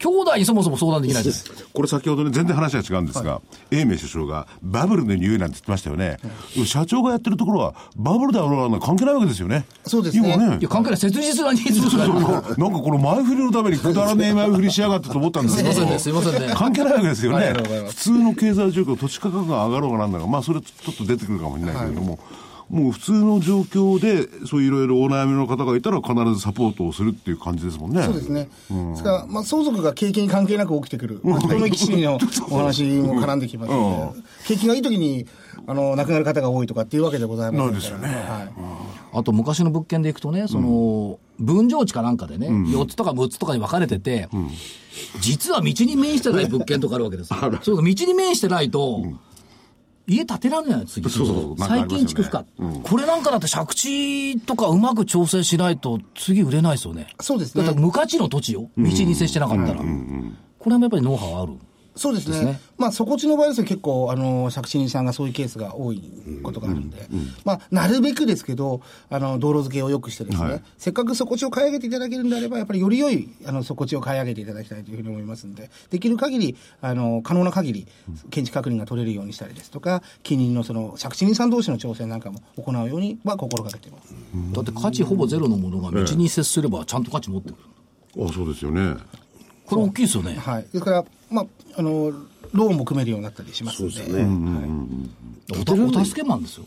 [0.04, 6.18] 兄弟にそもそも相談できないじゃないこれ先ほどね、全然話が違うんですが、英明首相がバブルの匂いなんて言ってましたよね。
[6.66, 9.66] 社長がやってるところは、バブルだろうな関係ないわけですよね。
[9.86, 11.00] そうですね今ねいや、関係ない。
[11.00, 12.10] 切実なニーズですから。
[12.14, 16.54] なんかこの前振りのためにくだらねえ前振りしやがってと思ったんですけどすいませんね、すいませんね。
[16.54, 17.54] 関係ないわけですよね
[17.88, 22.20] 普通の経済状況土地価格が上がろうがなんだかまあそれちょっと出てくるかもしれないけれども、
[22.74, 28.02] もう普通の状況でそういろいろお悩みの方がいたら必ずサポートをするっていう感じですもんね。
[28.02, 28.50] そうですね。
[28.72, 32.18] ですから、まあ、相続が景気に関係なく起きてくる、人の生き死にの
[32.50, 35.28] お話も絡んできますので、景気がいい時に、
[35.68, 38.08] あの、亡くなる方が多いとかっていうわけでございますよね。
[38.08, 38.52] はい。
[39.14, 44.30] あと昔の物件でいくとね、その、分譲地かなんかでね、4つとか6つとかに分かれてて、
[45.20, 47.40] 実は道に面してない物件とかあるわけですよ。
[47.62, 49.04] そう道に面してないと、
[50.06, 51.10] 家建てられないの次。
[51.10, 52.46] そうそうそうなんかあ再りますよね建築不可、
[52.84, 57.08] これなんかだって借地とかうまく調整しないと次売れないですよね。
[57.22, 58.70] そうですねだって無価値の土地よ。
[58.78, 59.82] 道に接してなかったら。
[60.60, 61.54] これもやっぱりノウハウある？
[61.96, 62.34] そうですね。
[62.34, 62.60] ですね。
[62.78, 66.02] まあ、底地の場合ですと結構、あの、借地人さんがそういうケースが多い
[66.42, 67.08] ことがあるんで、
[67.46, 70.62] まあ、なるべくですけど、あの、道路付けを良くしてですね、はい。
[70.78, 77.88] せっかく底地を買い上げていただけるんであれば、やっぱりより良い、あの、底地を買い上げていただきたいというふうに思いますんで、できる限り、あの、可能な限り、
[78.32, 84.16] 建築確認が取れるようにしたりですとか、近隣のその、借地人さん同士の調整なんかも行うようには心がけています。
[84.54, 88.26] だって価値ほぼゼロのものが道に接すればちゃんと価値持ってくる。
[88.26, 88.96] あそうですよね
[89.66, 90.36] これ大きいですよね。
[90.36, 90.64] はい。
[90.64, 91.46] ですから、まあ、
[91.78, 92.12] あの、
[92.54, 94.02] ローンも組めるようになったりしますので。
[95.60, 96.66] おたお助けマンですよ。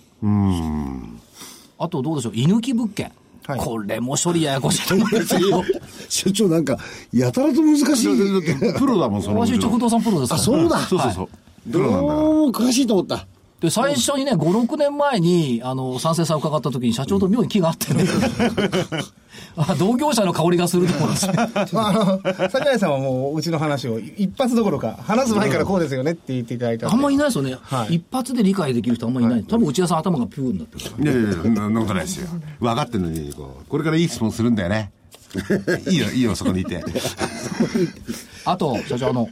[1.78, 3.12] あとどうでしょう、居抜き物件。
[3.46, 5.62] はいこれも処理ややこしいと思うんですよ。
[6.08, 6.76] 社長なんか、
[7.12, 8.76] やたらと難しい。
[8.76, 10.42] プロだもんその私一応不動産プロですから。
[10.42, 11.28] そうだそうそうそう、
[11.70, 13.24] プどロなんだからうも詳しいと思った。
[13.60, 18.04] で、最初にね、5、6年前に、あの、賛成さんを伺った時に社長と妙に気があってね。
[19.56, 21.32] あ同業者の香りがすると思うんですよ。
[21.72, 27.16] まあ、あの、桜井さんはもう、うちの話を一発どころか、話す前からこうですよねって言っていただいたあんまいい。
[27.16, 27.56] ないですよね。
[27.62, 29.44] はい一発で理解できる人あんまりいない。
[29.44, 31.04] 多分内田さん頭がピューになってるから。
[31.04, 32.28] いやいやいや、そんなことないですよ。
[32.60, 34.90] 分かってんのに、こう、これからいい質問するんだよね。
[35.88, 36.82] いいよ、いいよ、そこにいて。
[38.44, 39.28] あと、社長、あの、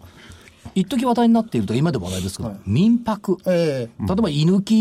[0.75, 3.39] 一時話題になっていると、今でも話題ですけど、民泊。
[3.47, 4.75] ええ例えば、居抜き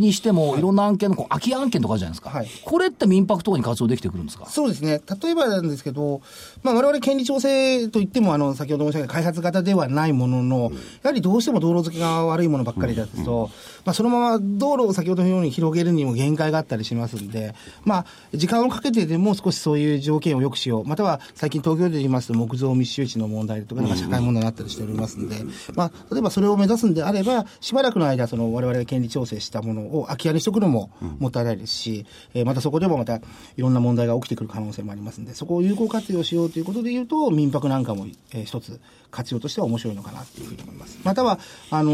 [0.00, 2.30] にしても、いろんな案件の、こう空き家案件とかあるじゃないですか。
[2.30, 4.46] はいこれって民泊とかに活用できてくるんですか？
[4.46, 5.00] そうですね。
[5.22, 6.20] 例えばなんですけど、
[6.62, 10.70] まあ我々権利調整といっても、あの、先ほど申し上げた開発型ではないものの、
[11.02, 13.50] やはりどうしても道路付けが悪いものばっかりだと、
[13.84, 20.84] まあそのまま道路を先ほどのように広げるにも限界があったりしますんで、まあ時間をかけてでも少しそういう条件を良くしよう。
[20.86, 25.36] または最近東京で言いますと木造密集地の問題とかが社会問題になったりしておりますんで、
[25.74, 33.20] まあ例えばそれを目指すんであれば、しばらくの間、その我々が権利調整したものを空き家にしておくのももったいないですし、えーまたそこでもまたい
[33.58, 38.80] ろんな問題が起きてくる可能性もありますんで、そこを有効活用しようということでいうと、民泊なんかも、えー一つ
[39.16, 40.98] 活用としては面白いのかなというふうに思います。
[41.04, 41.38] または、
[41.70, 41.90] あの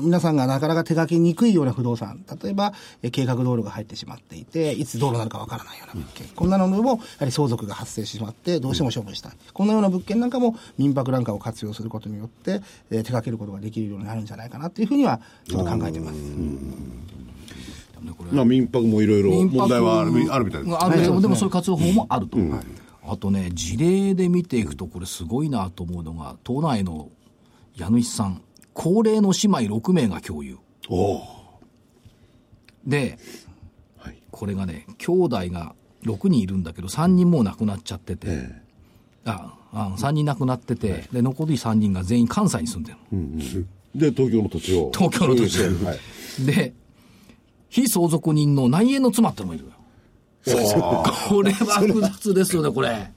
[0.02, 9.32] 皆さんがなかなか手掛けにくいような不動産、例えば、えー計画道路が入ってしまっていて、いつ道路なのかわからないような物件、こんなのでも、やはり相続が発生してしまって、どうしても処分したい。
[9.52, 12.60] こんなような物件なんかも民泊なんかを活用することによって、
[12.90, 16.16] えー手掛けることができるようになるんじゃないかなというふうには、ちょっと考えてます。
[18.32, 20.76] まあ、民泊もいろいろ問題はあるあるみたいです。
[20.76, 22.36] あるけど、でもそういう活用法もあると。
[23.06, 27.10] あとね、事例で見ていくと、これすごいなと思うのが、都内の
[27.76, 30.58] 家主さん、高齢の姉妹6名が共有。
[30.88, 31.20] お
[32.86, 33.18] で、
[33.98, 38.62] はいこれがね、兄弟が6人いるんだけど、3人もう亡くなっちゃってて、え
[39.24, 43.64] ああ3人亡くなってて、で、残り3人が全員関西に住んでるの。
[43.94, 44.90] で、東京の土地を。
[44.94, 45.98] 東京の土地所有してはい。
[46.46, 46.74] で、
[47.68, 49.70] 非相続人の内縁の妻ってのもいるよ。
[50.44, 53.10] これは複雑ですよね、これ。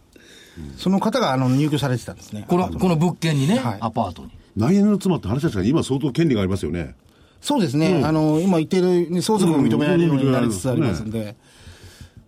[0.78, 2.46] その方があの入居されてたんですね。
[2.48, 3.78] この、この物件にね、はい。
[3.80, 4.32] アパートに。
[4.56, 6.96] 内縁の妻って話ですが、今相当権利がありますよね。
[7.42, 8.02] そうですね。
[8.04, 11.36] あの、今言ってるね相続も認められるようになりつつありますんで。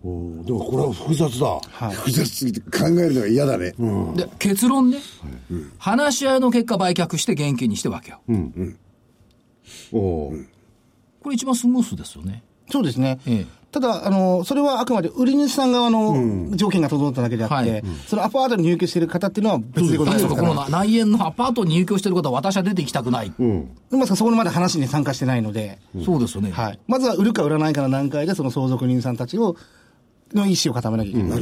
[0.02, 1.46] おでもこれは複雑だ。
[1.46, 3.74] はい複雑すぎて考えるのが嫌だね。
[4.16, 4.98] で、結論ね、
[5.78, 8.32] 話し合いの結果売却して現金にして分け合う。
[9.92, 10.46] おー
[11.22, 12.42] これ一番スムースですよね。
[12.70, 13.18] そうですね。
[13.26, 20.54] ええただ、あの、それはあくまで売り主さん側の条件が整っただけであって、はいそのアパートに入居している方っていうのは別でございますから。
[20.54, 23.32] の内縁のアパートに入居してる方は私は出て行きたくない。
[23.90, 26.50] まさかそこにまで話に参加してないので、そうですよね。
[26.50, 26.78] はい。
[26.88, 29.56] まずは売るか売らないかの段階で、その相続人さんたちを
[30.34, 31.40] の意思を固めなきゃいけない。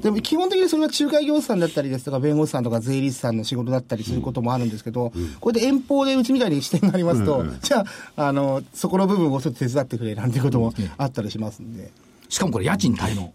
[0.00, 7.84] でも基本的にそれは仲介業者さんだったりですとか、弁護士さんとか税理士さんの仕事だったりすることもあるんですけど、これで遠方でうちみたいに視点がありますと、じゃ
[8.16, 11.90] あ、あの、そこの部分をちょっと手伝ってくれなんていうこともあったりしますんで。
[12.28, 13.32] しかもこれ家賃滞納。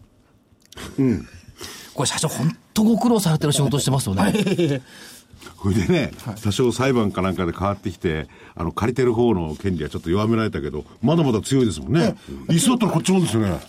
[1.93, 4.81] これ社長本当ご苦労されてる仕事してますよね。
[5.57, 6.11] これでね、
[6.43, 12.15] 多少裁判かなんかで変わってきて、あの、借りてる方の権利はちょっと弱められたけど、まだまだ強いですもんね。
[12.49, 13.59] いっそだったらこっちもですよね。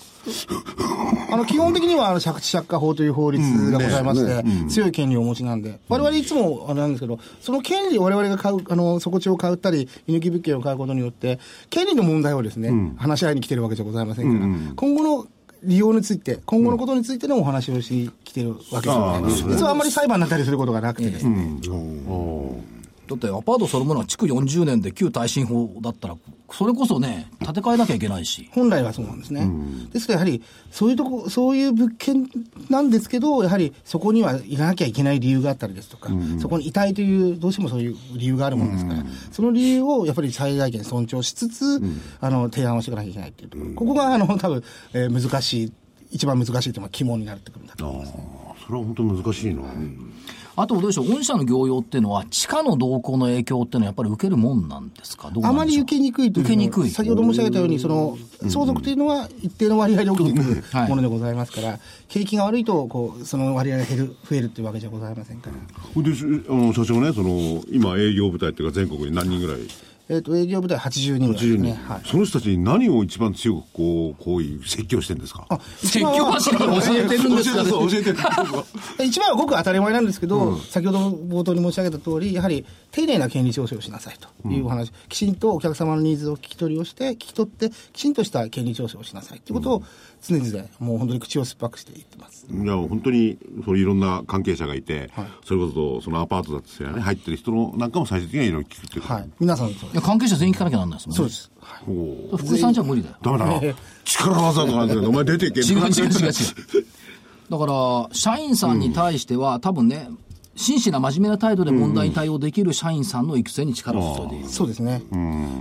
[1.31, 11.39] あの、基本的には、あの、借地借家法という法律がございまして、強い権利をお持ちなんで、我々いつも、あれなんですけど、その権利を我々が買う、あの、底地を買ったり、居抜き物件を買うことによって、
[11.71, 15.27] 権利の問題をですね、話し合いに来てるわけじゃございませんから、今後の
[15.63, 19.55] 利用について、今後のことについてのお話をしに来てるわけですよね。
[19.55, 21.59] 実はあんまり裁判になったりすることがなくてですね。
[23.09, 26.17] だってアパートそのものは築40年で旧耐震法だったら、
[26.51, 28.49] それこそね、建て替えなきゃいけないし。
[28.53, 29.49] 本来はそうなんですね。
[29.93, 32.29] ですからやはり、そういうとこ、そういう物件
[32.69, 41.83] なんですけど、やはりそこにはいらなきゃいけない理由があったりですとか、そこにいたいという、どうしてもそういう理由があるものですから、その理由をやっぱり最大限尊重しつつ、
[42.21, 43.71] あの、提案をしていかなきゃいけないっていうところ。
[43.75, 44.63] ここが、あの、多分、
[44.95, 45.73] えー難しい、
[46.11, 48.13] 一番難しいというのは肝になってくるんだと思います。
[48.67, 49.63] それは本当難しいな。
[50.59, 55.31] あとどうでしょう、御社の業用っていうのは、地価の動向の影響っていうのはやっぱり受けるもんなんですか？
[55.31, 58.17] どうなあまり受けにくいというのは受けにくい先ほど申し上げたように、その
[58.49, 60.89] 相続というのは一定の割合で起きてくるはい。
[60.89, 66.03] ものでございますから、景気が悪いとこう、その割合が減る、増えるというわけじゃございませんから。
[66.03, 69.61] で、しあの、社長ね、その、今営業部隊っていうか全国に何人ぐらい
[70.09, 71.73] えっ、と、営業部隊80人ぐらいです80人、ね。
[71.89, 72.01] はい。
[72.05, 75.47] その人たちに何を一番強くこう、こういう説教してるんですか？
[75.49, 78.17] あ説教柱が教えてるんですかね教えてる。
[79.05, 89.83] 一番はごく当たり前なんですけど、先ほど冒頭に申し上げた通り、やはり丁寧な権利調整をしなさいというお話、きちんとお客様のニーズを聞き取りをして、聞き取って、きちんとした権利調整をしなさいということを
[90.27, 92.36] 常々、もう本当に口を酸っぱくして言ってます。
[92.51, 95.11] いや、本当に、そういろんな関係者がいて、
[95.45, 99.15] それこそ、そのアパートだってね、入ってる人のなんかも最終的にはいろいろ聞くっていうか。
[99.15, 99.31] はい。
[99.41, 100.01] 皆さんいや。
[100.01, 101.17] 関係者全員聞かなきゃなんないですもんね。
[101.17, 101.51] そうです。
[101.85, 103.17] ほう福井さんじゃ無理だよ。
[103.23, 103.61] ダメだな。
[104.05, 106.33] 力技とかなんだけど、お前出ていけ違う違う違う違う。
[107.51, 110.09] だから、社員さんに対しては、多分ね、
[110.57, 114.49] 真摯な真面目な態度で問題に対応できる社員さんの育成に力を注いでいる。
[114.49, 115.03] そうですね。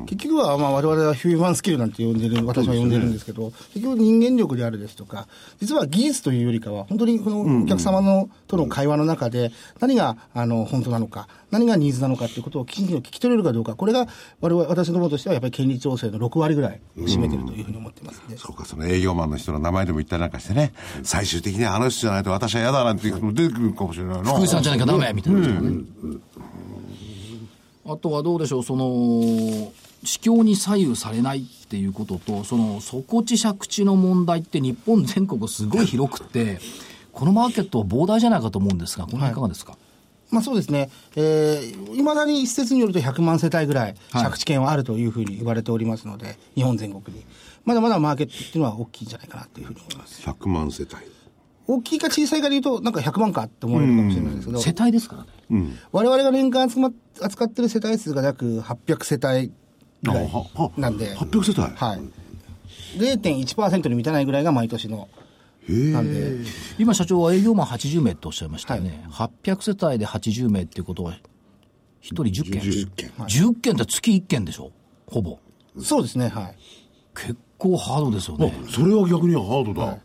[0.08, 5.27] 結局は、まあ、我々はヒューマンスキルなんて呼んでる、私は呼んでるんですけど、結局人間力であるですとか、
[5.60, 14.08] 実は技術というよりかは、本当にこのお客様の、との会話の中で、何が、あの、本当なのか、何がニーズなのかっていうことをきちんと聞き取れるかどうか、これが、
[14.41, 18.38] 我々、私どもとしてはやっぱり権利調整の6割ぐらいを占めてるというふうに思ってますんで。
[18.38, 24.34] そうか、その営業マンの人の名前でも言ったりなんかしてね、最終的にはあの人じゃないと私は嫌だなんていう人も出てくるかもしれないな。
[24.34, 25.84] 福井さんじゃなきゃダメみたいな人ね。
[27.88, 29.71] あとはどうでしょう、その、
[30.03, 36.60] 市況に左右されないっていうことと、その底地借地の問題って日本全国すごい広くって、
[37.12, 39.77] このマーケットは膨大じゃないかと思うんですが、この辺いかがですか、
[40.31, 40.89] まあそうですね。
[41.15, 47.23] えー、いまだに一説によると100万世帯ぐらいはい借地権はあるというふうに言われておりますので、日本全国に。
[47.63, 50.21] まだまだマーケットっていうのは大きいんじゃないかなというふうに思います。
[50.21, 50.93] 100万世帯。
[51.67, 55.73] 大きいか小さいかで言うと、なんか100万かって思われるかもしれないですけど、世帯ですからね。
[55.91, 59.51] 我々が年間集ま扱ってる世帯数が約800世帯
[60.03, 60.31] ぐらい
[60.77, 62.01] なんで、800世帯はい。
[62.97, 65.09] 0.1%に満たないぐらいが毎年の。
[65.67, 66.38] なんで、
[66.78, 69.04] 今社長は営業マン80名っておっしゃいましたよね。
[69.10, 71.17] 800世帯で80名っていうことは、1
[72.01, 74.71] 人10件？10件10件って月1件でしょ？
[75.08, 75.39] ほぼ。
[75.80, 76.56] そうですね、はい。
[77.15, 78.54] 結構ハードですよね。
[78.69, 79.97] それは逆にはハードだ。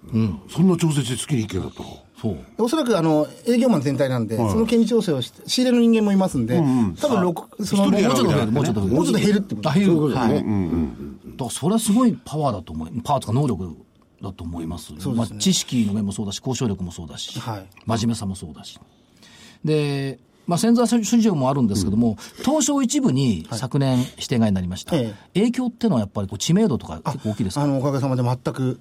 [0.49, 1.89] そんな調整して月に1件だったの？
[2.21, 2.37] そう。
[2.59, 6.59] おそらくあの営業マン全体なんで、その権利調整をして、仕入れの人間もいますんで、
[7.01, 8.97] 多分六その一人でやもうちょっと増える、もうちょっと増える。
[8.97, 10.09] もうちょっと減るってことあ減る。
[10.09, 10.45] はい
[11.31, 13.77] だからそれはすごいパワーだと思い、パワーとか能力
[14.23, 14.87] だと思います。
[14.99, 18.79] すねまあ、知識の面もそうだし、交渉力もそうだし、はい真面目さもそうだし。
[19.65, 24.97] で、まあ、潜在市場もあるんですけども、東証一部に昨年指定外になりました。
[24.97, 27.63] え影響ってのはやっぱりこう知名度とか結構大きいですか？
[27.63, 28.81] あのおかげさまで全く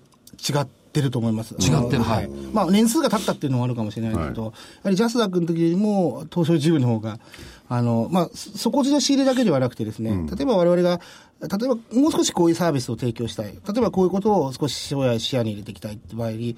[0.50, 1.54] 違ってると思います。
[1.56, 2.30] 違ってるははいい。
[2.54, 4.52] まあ、年数が経ったっていうのもあるかもしれないけど、や
[4.84, 7.20] はりジャスダックの時よりも、東証一部の方が、
[7.68, 11.00] あの、まあ、そ底地の仕入れだけではなくてですね、例えば我々が、
[11.42, 13.46] 例えばもう少しこういうサービスを提供したい。
[13.46, 16.58] 例えばこういうことを少し視野に入れていきたいって場合に、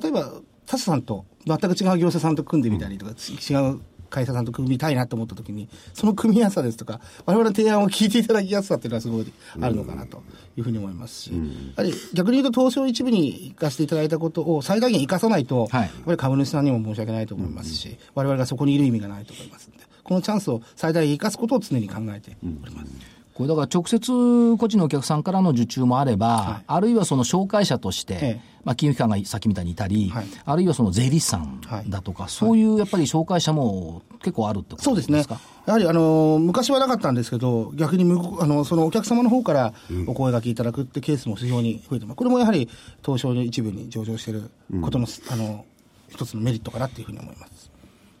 [0.00, 0.32] 例えば、
[0.66, 3.80] 他社さんと全く違う業者さんと組んでみたりとか、違う
[4.10, 10.22] 会社さんと組みたいなと思ったときに、その組みやすさですとか、我々の提案を聞いていただきやすさっていうのはすごいあるのかなと
[10.56, 11.32] いうふうに思いますし、
[11.76, 15.82] やはり逆に言うと東証一部に生かしていただいたことを最大限生かさないと、はい。
[15.82, 23.17] やっぱり株主さんにも申し訳ないと思いますし、我々がそこにいる意味がないと思いますので、このチャンスを最大限生かすことを常に考えております。
[23.38, 35.38] これだから直接個人のお客さんからの受注もあれば、あるいはその紹介者として、ええまあ、金融機関がさっきみたいにいたり、はいあるいはその税理士さんだとか、そういうやっぱり紹介者も結構あるってことそうですねか。
[35.66, 39.72] やはり、あの、昔はなかったんですけど、逆に向こう、あの、そのお客様の方から
[40.08, 42.16] お声掛けいただくってケースも非常に増えてます。
[42.16, 42.68] これもやはり、
[43.06, 44.50] 東証の一部に上場している
[44.82, 45.64] ことの、あの、
[46.08, 47.70] 一つのメリットかなっていうふうに思います。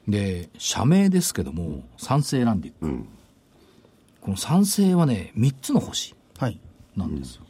[0.06, 3.17] で、社名ですけども、賛成ランディック。
[4.28, 6.60] この賛成はね、3つの星はい。
[6.94, 7.42] なんですよ。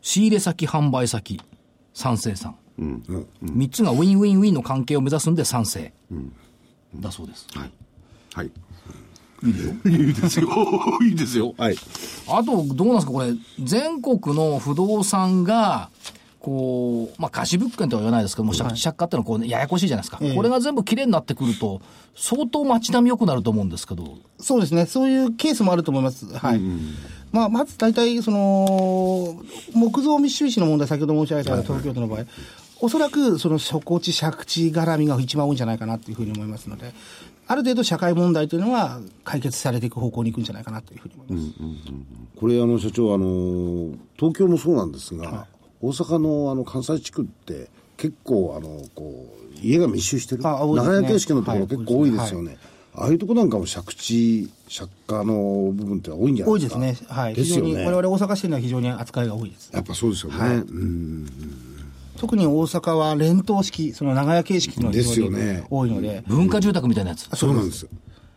[0.00, 1.38] 仕入れ先、販売先、
[1.92, 2.56] 賛成さん。
[2.78, 5.92] 3つがウィンウィンウィンの関係を目指すんで賛成。
[6.94, 7.46] だそうです。
[7.54, 7.70] はい。
[8.32, 8.50] はい。
[9.44, 10.48] いいですよ。
[11.04, 11.54] いいですよ。
[11.58, 11.76] はい。
[12.26, 15.90] あと、どうなんですか、これ、全国の不動産が、
[16.40, 20.18] こう、まあ、貸し物件とは言わないですけども、借借家ってのはこう、ね、ややこしいじゃないですか。
[20.22, 21.82] ええこれが全部綺麗になってくると、
[22.16, 24.86] 相当街並み良くなると思うんですけど、そうですね。
[24.86, 26.26] そういうケースもあると思います。
[26.26, 26.60] はい。
[27.30, 29.36] まあ、まず大体、その、
[29.74, 32.24] 木造密集地の問題、先ほど申し上げた東京都の場合、
[32.80, 36.92] おそらく、その、初地、借地絡みが一番多いんじゃないかなというふうに思いますので、
[37.50, 41.58] ある程度社会問題というのは解決されていく方向に行くんじゃないかなというふうに思います。
[42.38, 45.48] これあの社長あの東京もそうなんですが、
[45.80, 50.48] 大阪のあの関西地区って結構あのこう家が密集してるね。
[50.48, 52.56] 長屋形式のところはい結構多いですよね、
[52.94, 56.76] ああいうとこなんかも借地借家の部分って多いんじゃないですか？
[56.76, 57.08] 多いですね。
[57.08, 57.34] はい。
[57.34, 57.96] 非常に、ですよね。
[57.96, 59.70] 我々大阪市では非常に扱いが多いです。
[59.72, 60.56] やっぱそうですよね、はい。
[60.56, 61.26] うん
[62.18, 65.66] 特に大阪は連棟式、その長屋形式の非常にですよね。
[65.70, 67.28] 多いので、文化住宅みたいなやつ。
[67.34, 67.84] そうなんです。
[67.84, 67.88] よ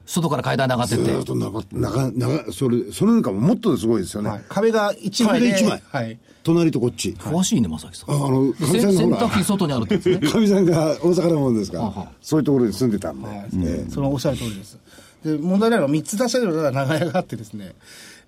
[0.06, 1.24] 外から階段で上がってってずーっ。
[1.24, 5.52] と長長長それその中ももっとすごいですよね、はい、壁が一枚で。
[5.52, 6.20] 壁で一枚はい。
[6.44, 8.12] 隣とこっち、詳しいね、正木さん。
[8.12, 10.28] ああの洗濯機外にあるってやつね。
[10.30, 14.78] かみさんが大阪のもんですから、ははそういうところに住んでたんで、はいええそのおっしゃる通りです。
[15.24, 17.74] で、問題なのは3つ出したけど、長屋があってですね、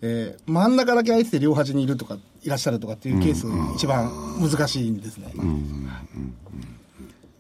[0.02, 4.10] えー真ん中だけ空いてて両端にいるとか、いらっしゃるとかっていうケース、一番
[4.40, 5.34] 難しいんですね。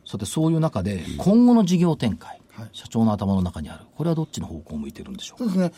[0.05, 3.83] さて、そういう中で、今後の事業展開、はい社長の頭の中にある。
[3.95, 5.45] これはどっちの方向を向いてるんでしょうか？
[5.45, 5.73] そうですね。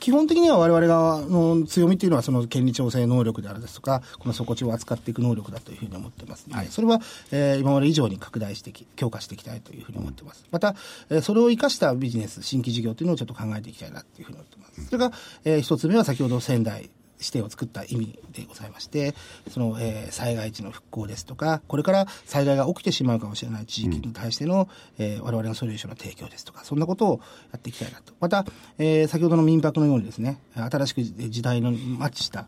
[0.00, 7.00] 基本的には我々がの強みっていうのはその権利調整能力であるですとか、この底地を扱っていく能力だというふうに思ってますので、それは、
[7.30, 10.44] えー今まで以上に拡大してき、強化していきたいというふうに思ってます。
[10.50, 10.74] また、
[11.08, 14.86] えーそれを生かしたビジネス、新規事業というのをちょっと考えていきたいなというふうに思ってます。
[14.86, 16.90] それから、えー一つ目は先ほど仙台、
[17.22, 19.14] 指定を作った意味でございまして、
[19.50, 24.68] その、えー災害地の復興ですとか、これから災害が起きてしまうかもしれない地域に対しての、
[24.98, 27.20] えー我々のソリューションの提供ですとか、そんなことを
[27.52, 28.12] やっていきたいなと。
[28.20, 28.44] また、
[28.78, 32.46] えー先ほどの民泊のようにですね、新しく時代のマッチした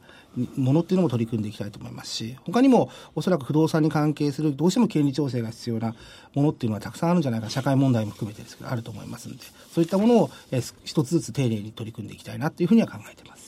[0.57, 5.95] ものっていうのも取り組んでいきたいと思いますし、他にもおそらく不動産に関係するどうしても権利調整が必要な
[6.35, 13.43] ものっていうのはたくさんあるんじゃないか、社会問題も含めてですけど、あると思いますので、そういったものを、えー一つずつ丁寧に取り組んでいきたいなというふうには考えています。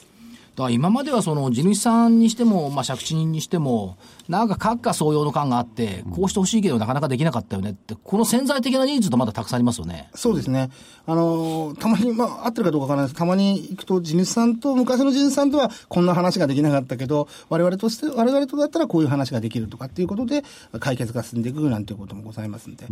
[0.56, 10.08] だから今まではその地主さんにしても、まあ、借地人にしても、なんか閣下総用の感があって、こうしてほしいけどなかなかできなかったよねって、この潜在的なニーズとまだたくさんありますよね。
[10.14, 10.70] そうですね。
[11.06, 20.42] あのーたまに、まあ、合ってるかどうかわからないですたまに行くと、地主さんと、昔の地主さんとはこんな話ができなかったけど、我々として、我々とだったらこういう話ができるとかっていうことで、
[20.80, 22.86] 解決が進んでいくなんていうこともございますんで、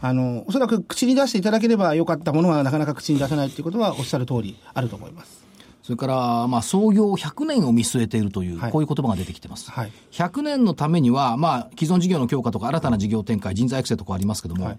[0.00, 5.49] あの、おそらく口に出していただければよかったものはなかなか口に出せないっていうことはおっしゃる通りあると思います。
[5.90, 8.70] それから、まあ、創業100年を見据えているという、はい。
[8.70, 9.72] こういう言葉が出てきてます。
[9.72, 9.92] はい。
[10.12, 14.78] 100年のためには、まあ、既存事業の強化とか、新たな事業展開、人材育成とかありますけども、はい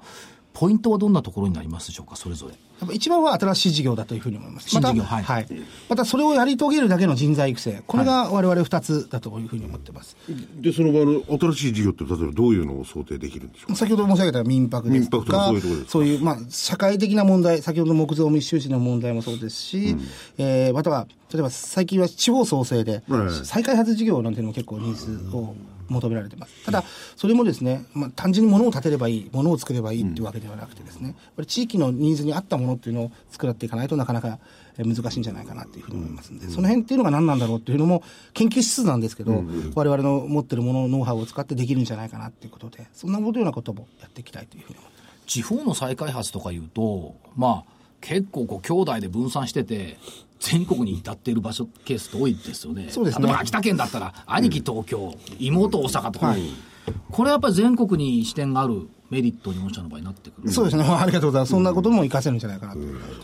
[0.53, 2.53] ポイントはどんなところになりますでしょうか、それぞれ？
[2.81, 4.69] やっぱ一番は新しい事業だというふうに思います。
[4.69, 5.47] 新事業また、はい
[5.87, 7.83] またそれをやり遂げるだけの人材育成。
[7.85, 10.17] これが我々二つだというふうに思ってます。
[10.59, 13.75] で、その場の新しい事業って、例えばどういうのを想定できるんでしょうか？
[13.75, 15.91] 先ほど申し上げた民泊ですと民泊とかか、そういうところですか？
[15.91, 19.95] そういう、まあ、社会的な問題、先ほどの木造密集地の問題もそうですし、
[20.39, 25.55] えーまたは、例えば最近は地方創生ではい、再開発事業なんていうのも結構ニーズを
[25.91, 26.65] 求められてます。
[26.65, 26.83] ただ、
[27.15, 34.39] それもですね、まあ、単純に物を建てればいい、物を作ればいいっていうわけではなくてですね、やっぱり地域のニーズに合ったものっていうのを作らっていかないとなかなか
[34.77, 39.43] えー難しいんじゃないかなっていうふうに思いますんで、その辺っていうのが何なんだろうっていうのも研究しつつなんですけど、
[39.75, 45.27] 我々の持ってるもの、ノウハウを使ってできるんじゃないかなっていうことで、そんなことようなこともやっていきたいというふうに思ってます。
[45.27, 47.71] 地方の再開発とかいうと、まあ、
[48.01, 49.97] 結構こう、兄弟で分散してて、
[50.41, 52.87] 全国に至っている場所、ケースって多いですよね。
[52.89, 53.27] そうですね。
[53.27, 56.49] 例えば秋田県だったら、兄貴東京、妹大阪とか、はい。
[57.11, 60.51] これはやっぱり全国に視点があるメリットに御社の場合になってくる。
[60.51, 61.51] そうですね、ありがとうございます。
[61.51, 62.79] そんなことも活かせるんじゃないかなと。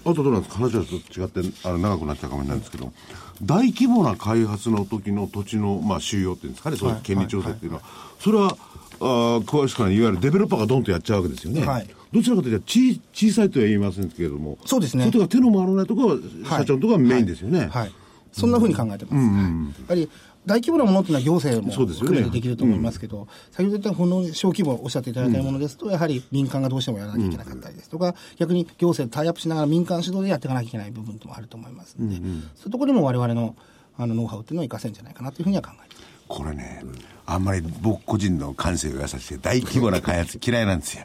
[0.05, 2.93] あとどうなんですか話はちょっと違ってあの長くなっちゃうかもしれないんですけど
[3.41, 7.83] 大規模な開発の時の土地の、まあ、収容っていうんですかねそういう権利調整っていうのは、
[8.19, 8.55] それは
[8.99, 15.05] あー詳しくは、ね、いわゆるデベロッパーがドンとやっちゃうわけですよね、はいどちらかというと小小さいとは言いませんけれどもそうですね。
[15.05, 16.15] それとか手の回らないところは
[16.57, 17.91] 社長のところがメインですよね、はい。
[18.31, 19.15] そんなふうに考えてます。
[19.15, 19.23] はい。
[19.23, 20.09] やはり
[20.45, 22.07] 大規模なものっていうのは行政もそうですよね。
[22.07, 33.55] 含めてできると思いますけど、先ほど言ったこの小規模おっしゃっていただいたものですと、やはり民間がどうしてもやらなきゃいけなかったりですとか、逆に行政とタイアップしながら民間主導でやっていかなきゃいけない部分もあると思いますので、そういうところにも我々の
[33.97, 36.16] あのノウハウっていうのを活かせるんじゃないかなというふうには考えてます。
[36.27, 36.83] これね、
[37.25, 41.03] あんまり僕個人の感性を優しくて大規模な開発 嫌いなんですよ。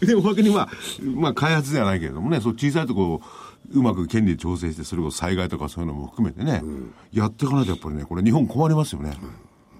[0.00, 0.68] で、おまけにまあ、
[1.02, 3.20] まあ開発ではないけれどもね、そう小さいとこ
[3.72, 6.62] うまく権利調整して、それを災害とかそういうのも含めてね、
[7.12, 9.16] やっていかないとやっぱりね、これ日本困りますよね。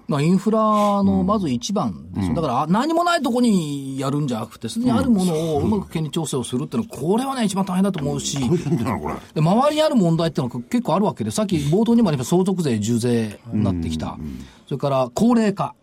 [0.07, 9.15] まあ、インフラのまず一番ですよ、だからあ何もないとこにやるんじゃなくて、すでにあるものをうまく権利調整をするっていうのは、これはね、一番大変だと思うし、大変だな、これ。
[9.33, 14.17] で周りにある問題っていうのは結構あるわけで、さっき冒頭にもありました相続税、重税になってきた、
[14.67, 15.73] それから高齢化、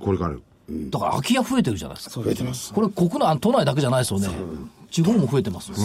[0.00, 0.36] これから。
[0.66, 2.22] だから空き家増えてるじゃないですか。
[2.22, 2.72] 増えてます。
[2.72, 4.28] これ国内、都内だけじゃないですよね。
[4.90, 5.76] 地方も増えてますよ。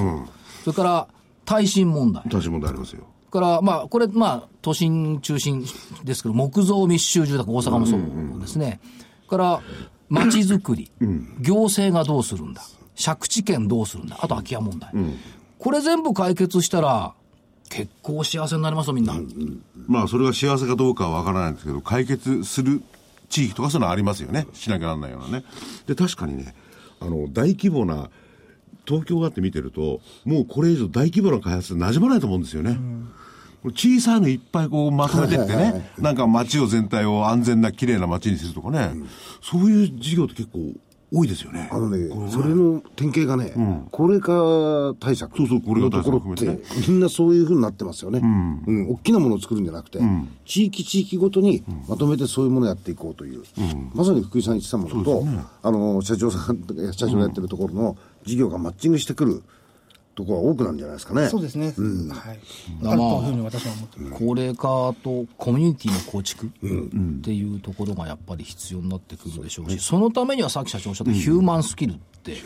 [0.64, 1.08] それから
[1.46, 2.24] 耐震問題。
[2.30, 3.04] 大し問題ありますよ。
[3.30, 5.66] から、まあ、これ、まあ、都心中心
[6.04, 8.80] ですけど、木造密集住宅、大阪もそうですね。
[9.28, 9.62] それから、
[10.10, 10.92] 街づくり、
[11.40, 12.62] 行政がどうするんだ、
[13.04, 14.92] 借地権どうするんだ、あと空き家問題。
[15.60, 17.14] これ全部解決したら、
[17.70, 19.14] 結構幸せになりますよ、みんな。
[19.88, 22.82] まあ、それが幸せかどうかはわからないんですけど、解決する
[23.30, 24.48] 地域とかそういうのありますよね。
[24.54, 25.46] しなきゃならないようなね。
[25.86, 26.56] で、確かにね、
[27.00, 28.10] あの、大規模な、
[28.90, 32.80] 東京があって見てると、もうこれ以上大規模な開発馴染まないと思うんですよね。
[33.76, 38.94] 小さいのいっぱいこうまとめてってね、なんか街を全体を安全な綺麗な街にするとかね、
[39.42, 40.74] そういう事業って結構
[41.12, 41.70] 多いですよね。
[41.72, 43.54] あのね、それの典型がね、
[43.92, 45.38] 高齢化対策。
[45.38, 48.20] そうそう高齢化対策含めみんなそういうふうになってますよね。
[48.20, 48.90] うん。
[48.92, 50.00] 大きなものを作るんじゃなくて、
[50.46, 53.44] 地域地域ごとにまとめてそういうものをやっていこうという、
[53.94, 55.26] まさに福井さん言ってたものと、
[55.64, 59.44] あの、社長さんとか、社長がやってるところの事業がマッチングしてくる
[60.20, 61.30] ところが多くなんじゃないですかね。
[61.30, 61.68] そうですね。
[61.68, 62.40] はい。
[62.86, 64.26] あるというふうに私は思ってます。
[64.26, 64.62] 高齢化
[65.02, 66.50] とコミュニティの構築っ
[67.24, 72.38] ていうところがやっぱり必要になってくるでしょうし、そのためにはさっき社長おっしゃったヒューマンスキルって、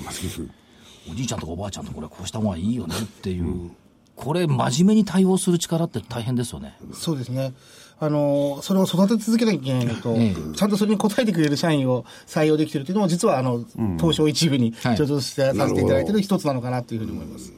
[1.11, 3.71] おじいちゃんとかおばあちゃんとこれこうした方がいいよねっていう、
[4.15, 6.78] これ真面目に対応する力って大変ですよね。
[6.93, 7.53] そうですね。
[7.99, 13.63] あの、それを育て続けなきゃいけないのと、えちゃんとそれに応えてくれる社員を採用できてるというのも、実は、あの、
[13.97, 17.53] 東証一部にはいちょっとしてさせていただいてる一つなのかなというふうに思います。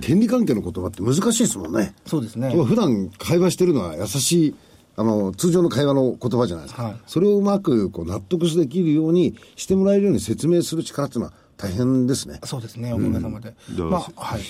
[0.00, 1.94] 権利関係の言葉って難しいですもんね。
[2.06, 2.50] そうですね。
[2.50, 4.54] 普段会話してるのは優しい、
[4.96, 6.84] あの、通常の会話の言葉じゃないですか。
[6.84, 12.40] はいそれをうまくこう納得できるようにしてもらえるように説明する力っていうのは大変ですね。
[12.44, 13.54] そうですね、おかげさまで。
[13.76, 14.40] うんまあ、はい。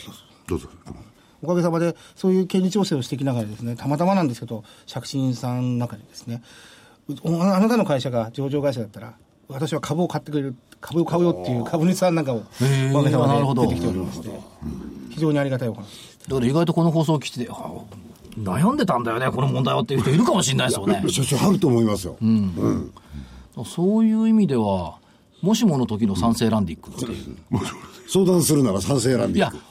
[0.47, 0.69] どうぞ。
[1.43, 6.43] おかげさまで、そういう権利調整をしていきながらですね、たまたまなんですけど、借金さんの中でですね、
[7.23, 9.15] おあなたの会社が上場会社だったら、
[9.49, 14.29] 私は株を買ってくれる、株を買うよっていう株主さんなんかを、へーおかげさまで出てきておりまして、
[15.11, 16.19] 非常にありがたいお話。
[16.29, 17.51] だから意外とこの放送を聞いて
[18.39, 21.03] 悩んでたんだよね、この問題はっていう人いるかもしれないですよね。
[21.09, 22.17] 所長あると思いますよ。
[23.65, 24.97] そういう意味では、
[25.41, 27.37] もしもの時の賛成ランディックっていう。
[28.07, 29.65] 相談するなら賛成選んいやでいく。、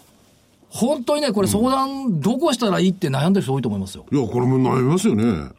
[0.69, 4.05] 本当にね、これ相談どこしたらいいって悩んでる人多いと思いますよ。
[4.11, 5.49] いや、これも悩みますよね。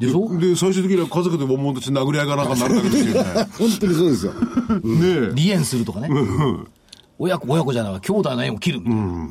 [0.00, 0.38] でしょ？
[0.38, 3.48] で、最終的には家族で悶々として殴り合いがなんかになるだけですよね。
[3.58, 4.32] 本当にそうですよ。
[4.32, 6.08] ね離縁するとかね。
[7.18, 9.28] 親子、親子じゃないわ、兄弟の縁を切るみたいな。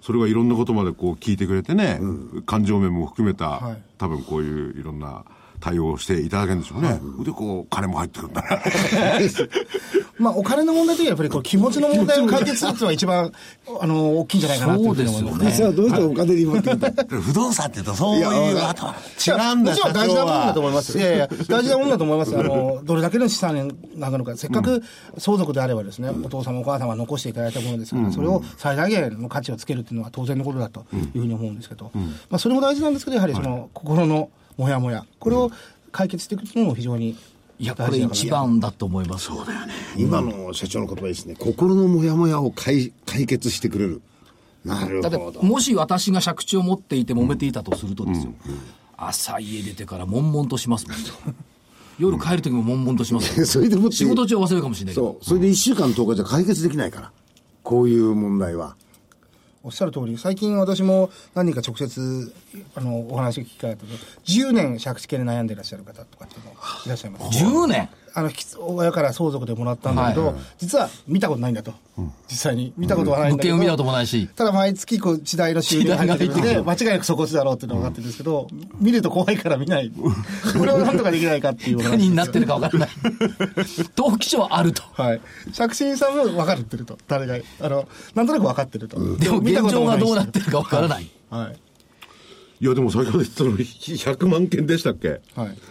[0.00, 2.00] それがいろんなことまでこう聞いてくれてね、
[2.46, 5.24] 感情面も含めた、はい多分こういういろんな
[5.62, 7.00] 対応をしていただけるんでしょうね。
[7.24, 8.48] で、こう、金も入ってくるんだな。
[10.18, 13.32] まあ、お金の問題というよりやっぱりこう気持ちの問題を解決するっていうのが一番、
[13.80, 18.94] あの、大きいんじゃないかなというふうに思いますそうですそれはどうしてお金に持ってきた不動産って言うとそういう、あとは
[19.26, 20.98] 違うんだ、もちろん大事なものだと社思います。
[20.98, 22.38] いやいや、大事なものだと思います。
[22.38, 24.82] あの、 どれだけの資産になるのか、せっかく
[25.18, 30.84] 相続であればですね、お父様お母様が残していただいたものですから、それを最大限の価値をつけるっていうのは当然のことだと
[31.14, 34.30] いうふうに思うんですけど、まあ、それも大事なんですけど、やはりその、心の
[34.62, 35.50] モヤモヤ、これを
[35.90, 37.16] 解決していくっていうのも非常に
[37.58, 39.26] いや、これ一番だと思います。
[39.26, 39.72] そうだよね。
[39.96, 41.34] 今の社長の言葉ですね。
[41.36, 44.02] 心のモヤモヤを解解決してくれる。
[44.64, 45.42] なるだってほど。
[45.42, 48.32] もし私が借地を持っていて揉めていたとするとですよ、
[48.96, 50.96] 朝家出てから悶々としますもん
[51.98, 55.24] 夜帰る時も悶々としますもん それでも仕事中は忘れるかもしれないけどそう。
[55.24, 57.12] それで1週間10日じゃ解決できないから。
[57.64, 58.76] こういう問題は。
[59.64, 62.34] おっしゃる通り、最近私も何人か直接、
[62.74, 63.86] あの、お話を聞きかれたと、
[64.24, 67.44] 10年借地系で悩んでいらっしゃる方とかっていうのいらっしゃいます。
[67.44, 67.88] 10年？
[68.14, 71.72] あの、親から相続でもらったんだけど、はい実は見たことないんだと。
[72.28, 72.72] 実際に。
[72.76, 73.54] 見たことはないんだけど。
[73.54, 74.28] 物件を見たこともないし。
[74.34, 78.48] ただ毎月こう地代の収入が入ってる間違いなく底地だろうっていうのが分かってるんですけど、
[78.80, 79.90] 見ると怖いから見ない。
[80.58, 82.88] これをなんとかできないかっていう何になってるか分からない。
[83.96, 84.82] 登記書はあると。
[84.92, 85.20] はい。
[85.56, 86.98] 借金さんも分かってると。
[87.08, 88.98] 誰が、あの、なんとなく分かってると。
[89.16, 91.10] でも現状がどうなってるるか分からない。
[91.30, 91.52] はい。
[91.54, 91.56] い
[92.66, 95.08] や、でも先ほど言ってたのに100万件でしたっけ？
[95.08, 95.20] はい。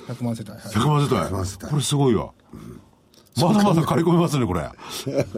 [0.08, 0.52] 100万世帯。
[0.52, 1.70] はい ?100 万世帯。
[1.70, 2.32] これすごいわ。
[3.38, 4.70] まだまだ借り込めますね、これ。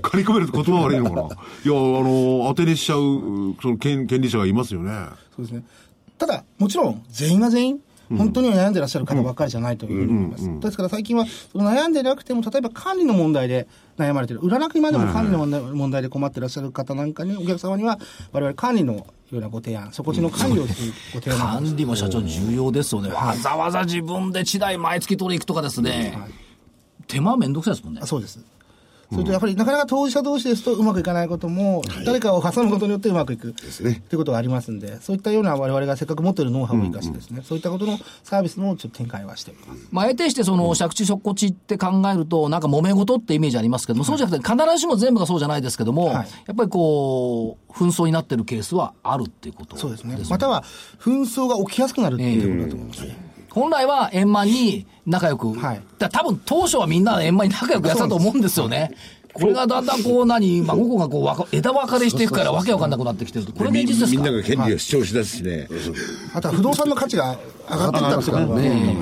[0.02, 4.92] 借り込めるって言葉悪いのかな いや、あの、当てにしちゃう、その権権利者がいますよね。
[5.36, 5.64] そうですね。
[6.18, 7.80] ただ、もちろん、全員が全員、
[8.10, 10.60] 本当には悩んでらっしゃる方ばっかりじゃないというふうに思います。
[10.60, 18.00] ですから最近は、悩んでなくても、例えば管理の問題で悩まれてる、売らなくてまでも管理の問題で困ってらっしゃる方なんかに、お客様には、
[18.32, 23.10] 我々管理のようなご提案、そこちの管理をするご提案なんか管理も社長重要ですよね。
[23.10, 26.18] わざわざ自分で地代毎月取り行くとかですね。
[27.08, 28.08] 手間めんどくさいですもんねあ。
[28.08, 28.40] そうです。
[29.14, 39.88] それとやっぱりなかなか当事者同士ですとうまくいかないことも、誰かを挟むことによってうまくいくということがありますんで、そういったような我々がせっかく持っているノウハウを生かしてですね、そういったことのサービスのちょっと展開はしております。
[39.92, 50.18] まあ、得てしてその借地底地って考えると、なんか揉め事ってイメージありますけども、そうじゃなくて、必ずしも全部がそうじゃないですけども、はいやっぱりこう、紛争になってるケースはあるっていうことそうですね。
[50.30, 50.64] または、
[51.00, 53.33] 紛争が起きやすくなるっていうことだと思います。
[53.54, 58.92] 本来は円満に仲良く、はいだ多分当初はみんな円満に仲良くやってたと思うんですよね。
[59.32, 63.54] これがだんだんこう何、まあ、午後がこう枝分かれしていくからわけわかんなくなってきてると。
[63.54, 65.68] これ現実ですかみんなが権利を主張しだすしね。
[66.34, 67.38] あとは不動産の価値が
[67.70, 68.96] 上がっていったんですからね。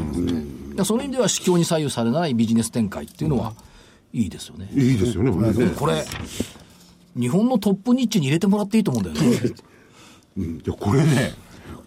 [0.85, 3.53] その意味では市況に左右されないビジネス展開っていうのは、
[4.13, 4.69] いいですよね。
[4.73, 5.71] いいですよね、これね。
[5.75, 6.05] これ、
[7.15, 9.37] 日本のトップニッチに入れてもらっていいと思うんだよね。
[10.37, 11.33] いや、これね、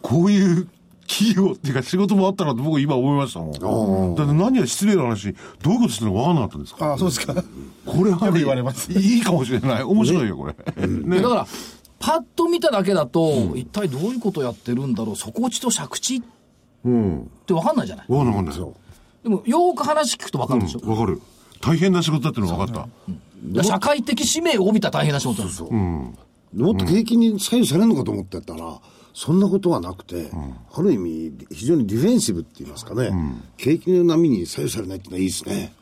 [0.03, 0.69] こういう
[1.07, 4.15] 企業っていうか仕事もあったなって僕今思いましたもん。
[4.15, 7.35] だって何や失礼な話、どういうことしてるのか分かんなかったんですかああ、そうですか。
[7.87, 9.83] これはね言われますいいかもしれない。
[9.83, 10.87] 面白いよ、これ。
[10.87, 11.47] ねだから、
[11.99, 18.07] パッと見ただけだと、一体どういうことやってるんだろう、底地と借地って分かんないじゃない。
[18.09, 18.73] わかんないわかんない。
[19.23, 20.81] でも、よーく話聞くと分かるでしょ。
[20.89, 21.21] わかる。
[21.61, 22.81] 大変な仕事だってのが分かった。
[22.83, 22.89] だか
[23.55, 25.71] ら社会的使命を帯びた大変な仕事なんですよ。
[25.71, 28.81] もっと景気に左右されるのかと思ってたら、
[29.17, 30.29] そんなことはなくて、
[30.75, 33.13] ある意味、非常にディフェンシブって言いますかね、
[33.57, 35.73] 景気の波に左右されないっていうのはいいですね。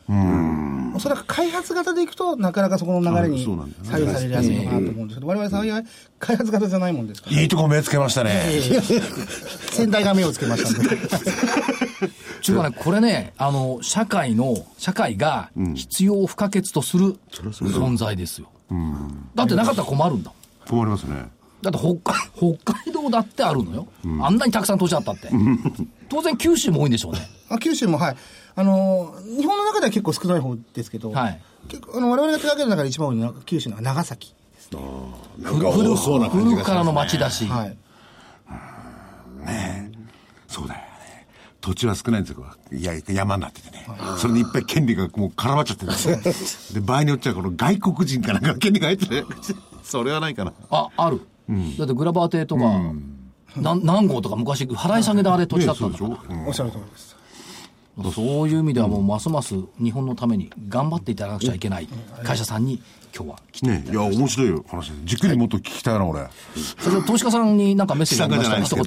[0.94, 5.84] おそらく開発型でいくと、なかなかそこの流れに左右されやすいのかなと思うんですけど、我々幸い
[6.18, 8.42] 開発型じゃないもんですから、いいとこ目つけましたね。
[9.70, 10.68] 先代が目をつけました。
[12.42, 18.48] ちゅうかね、これね、あの、社会の、社会が必要不可欠とする存在ですよ。
[19.34, 20.32] だってなかったら困るんだ。
[20.68, 21.28] 困りますね。
[21.62, 22.30] だって北海、
[22.62, 23.86] 北海道だってあるのよ。
[24.20, 25.30] あんなにたくさん土地あったって。
[26.08, 27.20] 当然九州も多いんでしょうね。
[27.48, 28.16] あ九州も、はい。
[28.54, 34.34] あのー、日本の中では結構少ない方ですけど、はい結構あの我々が手掛ける中で一番多いのは九州の長崎。
[35.38, 37.46] なんか多そうな感じがしますね古くからの町だし。
[37.46, 37.76] はい。
[40.48, 41.26] そうだよね。
[41.62, 42.44] 土地は少ないんですよ。
[42.72, 43.86] いや、山になっててね。
[44.18, 46.80] それにいっぱい権利がもう絡まっちゃってるんですよ。
[46.80, 49.26] で、場合によっちゃこの外国人かなんか権利が入ってる。
[49.82, 50.52] それはないかな。
[50.70, 51.26] あ、ある。
[51.78, 52.62] だってグラバー邸とか、
[53.57, 56.11] なん何号とか昔、払い下げであれ土地だったんだから。
[56.11, 56.49] ねそうでしょ？
[56.49, 57.16] おっしゃる通りです。
[58.14, 61.88] そういう意味ではもうますます日本のために頑張っていただかなくちゃいけない
[62.24, 62.82] 会社さんに
[63.14, 64.93] 今日は来ていただねきましたいや、面白いよ話。
[65.05, 66.26] じっくりもっと聞きたいな、俺。
[66.78, 68.84] それで投資家さんになんかメッセージありましたら一言。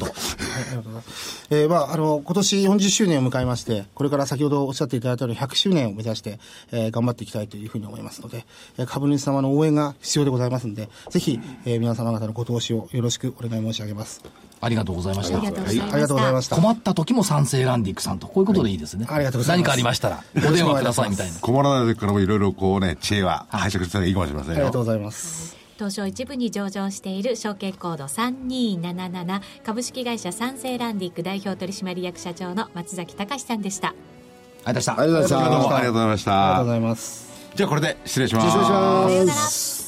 [1.52, 6.40] えーまあ、あの、今年40周年を迎えまして、これから先ほどおっしゃっていただいたように100周年を目指して、
[6.72, 8.46] えー頑張っていきたいというふうに思いますので、
[8.80, 14.24] えー株主様の応援が必要でございますので、ぜひ、えー皆様方のご投資をよろしくお願い申し上げます。
[14.62, 15.48] ありがとうございましたあり。
[15.48, 15.94] がとうございました。
[15.94, 16.56] ありがとうございました。
[16.56, 19.06] 困った時も賛成ランディックさんと、こういうことでいいですね。
[19.10, 21.40] ありがとうございます何かありましたら、お電話くださいみたいな。
[21.40, 24.58] 困らない時からもいろいろこうね、知恵は拝借したらいいかもしれませんよ。
[24.58, 25.56] ありがとうございます。
[25.78, 33.94] 東証一部に上場している証券コード3277株式会社三成ランディック代表取締役社長の松崎隆さんでした。
[34.64, 35.76] ありがとうございましたありがとうございました。
[35.76, 37.26] ありがとうございましたありがとうございます。
[37.56, 38.48] じゃあこれで失礼します。
[38.48, 39.85] 失礼しさようならます。